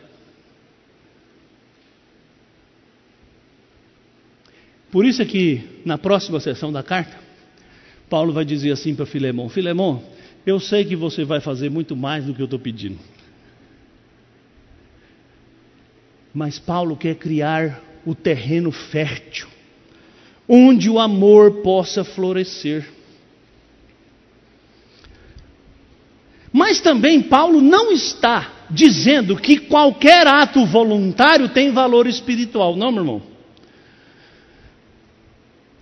[4.92, 7.18] Por isso é que na próxima sessão da carta,
[8.08, 10.04] Paulo vai dizer assim para Filemão: Filemão,
[10.46, 13.00] eu sei que você vai fazer muito mais do que eu estou pedindo.
[16.34, 19.46] Mas Paulo quer criar o terreno fértil,
[20.48, 22.92] onde o amor possa florescer.
[26.52, 33.02] Mas também Paulo não está dizendo que qualquer ato voluntário tem valor espiritual, não, meu
[33.02, 33.22] irmão.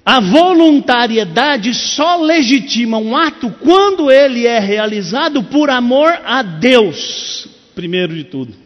[0.05, 8.14] A voluntariedade só legitima um ato quando ele é realizado por amor a Deus, primeiro
[8.14, 8.62] de tudo.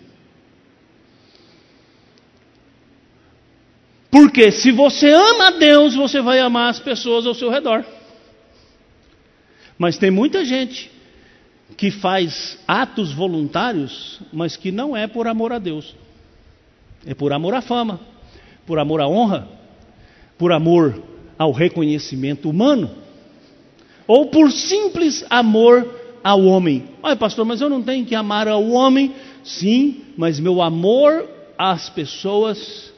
[4.17, 7.85] Porque se você ama a Deus, você vai amar as pessoas ao seu redor.
[9.77, 10.91] Mas tem muita gente
[11.77, 15.95] que faz atos voluntários, mas que não é por amor a Deus.
[17.05, 18.01] É por amor à fama,
[18.67, 19.49] por amor à honra,
[20.39, 21.03] por amor
[21.39, 22.91] ao reconhecimento humano,
[24.07, 25.87] ou por simples amor
[26.25, 26.89] ao homem.
[27.03, 29.15] Olha, pastor, mas eu não tenho que amar ao homem.
[29.45, 32.96] Sim, mas meu amor às pessoas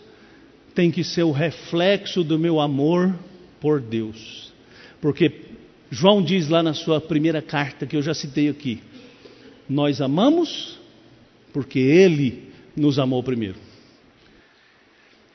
[0.79, 3.12] tem que ser o reflexo do meu amor
[3.61, 4.53] por Deus.
[5.01, 5.33] Porque
[5.91, 8.79] João diz lá na sua primeira carta, que eu já citei aqui:
[9.68, 10.79] Nós amamos
[11.53, 12.45] porque Ele
[12.76, 13.57] nos amou primeiro.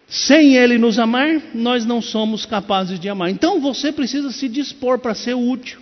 [0.07, 3.29] Sem Ele nos amar, nós não somos capazes de amar.
[3.29, 5.81] Então você precisa se dispor para ser útil.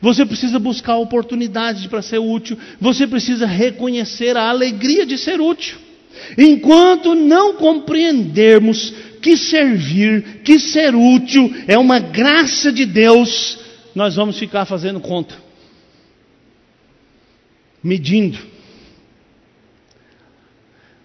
[0.00, 2.56] Você precisa buscar oportunidades para ser útil.
[2.80, 5.89] Você precisa reconhecer a alegria de ser útil.
[6.36, 13.58] Enquanto não compreendermos que servir, que ser útil é uma graça de Deus,
[13.94, 15.34] nós vamos ficar fazendo conta,
[17.82, 18.38] medindo.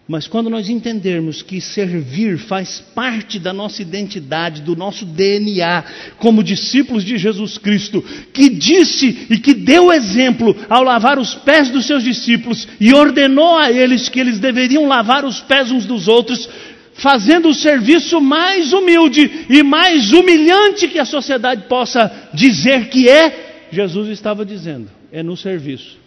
[0.07, 5.83] Mas quando nós entendermos que servir faz parte da nossa identidade, do nosso DNA,
[6.19, 11.71] como discípulos de Jesus Cristo, que disse e que deu exemplo ao lavar os pés
[11.71, 16.07] dos seus discípulos e ordenou a eles que eles deveriam lavar os pés uns dos
[16.07, 16.47] outros,
[16.93, 23.67] fazendo o serviço mais humilde e mais humilhante que a sociedade possa dizer que é,
[23.71, 25.97] Jesus estava dizendo: é no serviço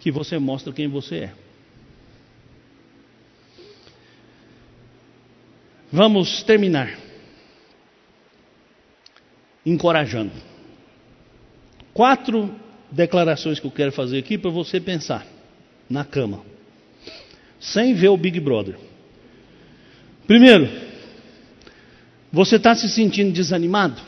[0.00, 1.43] que você mostra quem você é.
[5.94, 6.92] Vamos terminar
[9.64, 10.32] encorajando.
[11.92, 12.52] Quatro
[12.90, 15.24] declarações que eu quero fazer aqui para você pensar
[15.88, 16.44] na cama,
[17.60, 18.76] sem ver o Big Brother.
[20.26, 20.68] Primeiro,
[22.32, 24.02] você está se sentindo desanimado?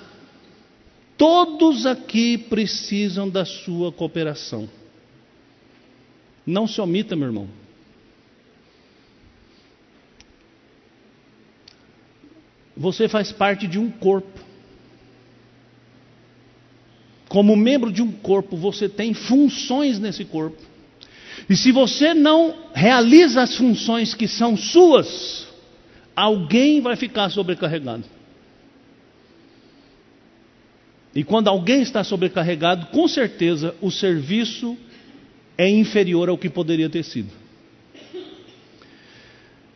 [1.17, 4.69] Todos aqui precisam da sua cooperação.
[6.45, 7.49] Não se omita, meu irmão.
[12.77, 14.41] Você faz parte de um corpo.
[17.29, 20.63] Como membro de um corpo, você tem funções nesse corpo.
[21.49, 25.47] E se você não realiza as funções que são suas,
[26.15, 28.05] alguém vai ficar sobrecarregado.
[31.15, 34.77] E quando alguém está sobrecarregado, com certeza o serviço
[35.57, 37.46] é inferior ao que poderia ter sido.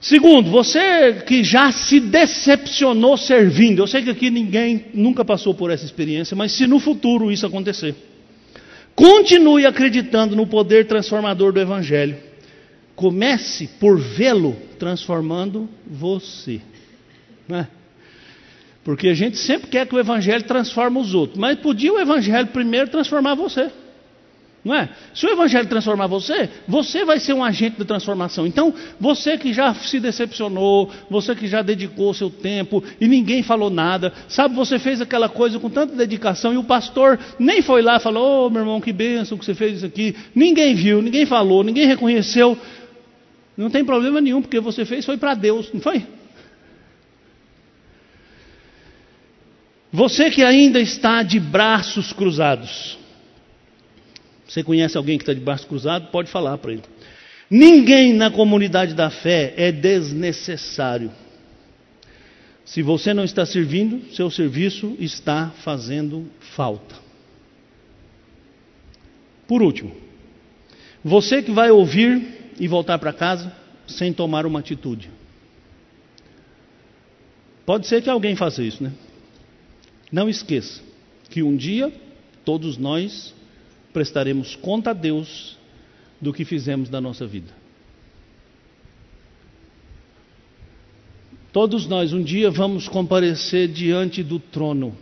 [0.01, 5.71] Segundo, você que já se decepcionou servindo, eu sei que aqui ninguém nunca passou por
[5.71, 7.95] essa experiência, mas se no futuro isso acontecer,
[8.95, 12.17] continue acreditando no poder transformador do Evangelho.
[12.97, 16.63] Comece por vê-lo transformando você.
[17.47, 17.69] Né?
[18.83, 22.49] Porque a gente sempre quer que o Evangelho transforme os outros, mas podia o Evangelho
[22.49, 23.71] primeiro transformar você.
[24.63, 24.91] Não é?
[25.15, 28.47] Se o Evangelho transformar você, você vai ser um agente de transformação.
[28.47, 33.71] Então, você que já se decepcionou, você que já dedicou seu tempo e ninguém falou
[33.71, 37.97] nada, sabe, você fez aquela coisa com tanta dedicação e o pastor nem foi lá
[37.97, 40.15] e falou: Ô oh, meu irmão, que bênção que você fez isso aqui.
[40.35, 42.57] Ninguém viu, ninguém falou, ninguém reconheceu.
[43.57, 46.05] Não tem problema nenhum, porque você fez foi para Deus, não foi?
[49.91, 53.00] Você que ainda está de braços cruzados,
[54.51, 56.11] você conhece alguém que está de braço cruzado?
[56.11, 56.83] Pode falar para ele.
[57.49, 61.13] Ninguém na comunidade da fé é desnecessário.
[62.65, 66.97] Se você não está servindo, seu serviço está fazendo falta.
[69.47, 69.95] Por último,
[71.05, 73.55] você que vai ouvir e voltar para casa
[73.87, 75.13] sem tomar uma atitude.
[77.65, 78.93] Pode ser que alguém faça isso, né?
[80.11, 80.83] Não esqueça
[81.29, 81.93] que um dia
[82.45, 83.33] todos nós
[83.93, 85.59] prestaremos conta a Deus
[86.21, 87.61] do que fizemos da nossa vida.
[91.53, 94.97] Todos nós um dia vamos comparecer diante do trono.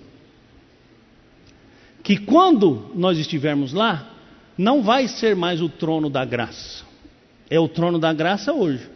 [2.03, 4.15] Que quando nós estivermos lá,
[4.57, 6.85] não vai ser mais o trono da graça.
[7.51, 8.89] É o trono da graça hoje.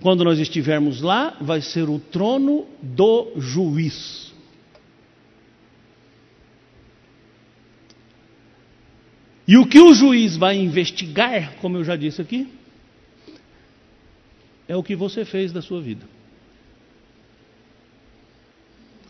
[0.00, 4.31] Quando nós estivermos lá, vai ser o trono do juiz.
[9.46, 12.48] E o que o juiz vai investigar, como eu já disse aqui,
[14.68, 16.06] é o que você fez da sua vida.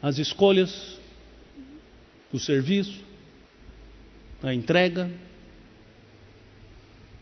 [0.00, 0.98] As escolhas,
[2.32, 2.98] o serviço,
[4.42, 5.10] a entrega.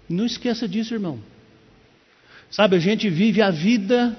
[0.08, 1.20] Não esqueça disso, irmão.
[2.50, 4.18] Sabe, a gente vive a vida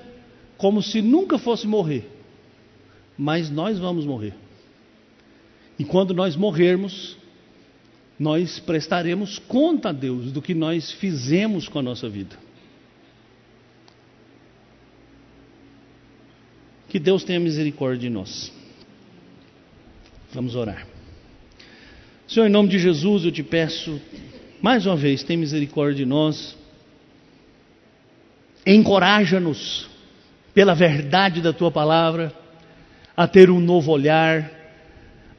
[0.58, 2.08] como se nunca fosse morrer.
[3.18, 4.34] Mas nós vamos morrer.
[5.80, 7.18] E quando nós morrermos,
[8.22, 12.38] nós prestaremos conta a Deus do que nós fizemos com a nossa vida.
[16.88, 18.54] Que Deus tenha misericórdia de nós.
[20.32, 20.86] Vamos orar.
[22.28, 24.00] Senhor, em nome de Jesus, eu te peço,
[24.62, 26.56] mais uma vez, tem misericórdia de nós.
[28.64, 29.90] Encoraja-nos,
[30.54, 32.32] pela verdade da tua palavra,
[33.18, 34.52] a ter um novo olhar,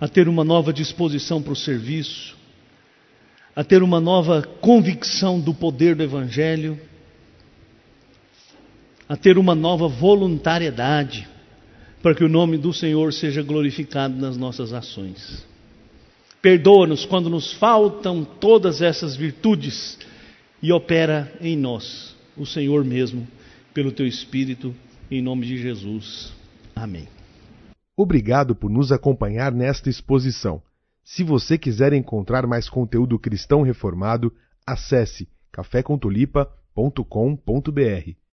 [0.00, 2.41] a ter uma nova disposição para o serviço
[3.54, 6.78] a ter uma nova convicção do poder do Evangelho,
[9.08, 11.28] a ter uma nova voluntariedade,
[12.02, 15.46] para que o nome do Senhor seja glorificado nas nossas ações.
[16.40, 19.98] Perdoa-nos quando nos faltam todas essas virtudes
[20.60, 23.28] e opera em nós, o Senhor mesmo,
[23.72, 24.74] pelo teu Espírito,
[25.10, 26.32] em nome de Jesus.
[26.74, 27.06] Amém.
[27.96, 30.62] Obrigado por nos acompanhar nesta exposição.
[31.04, 34.32] Se você quiser encontrar mais conteúdo cristão reformado,
[34.66, 38.22] acesse cafécontolipa.com.br.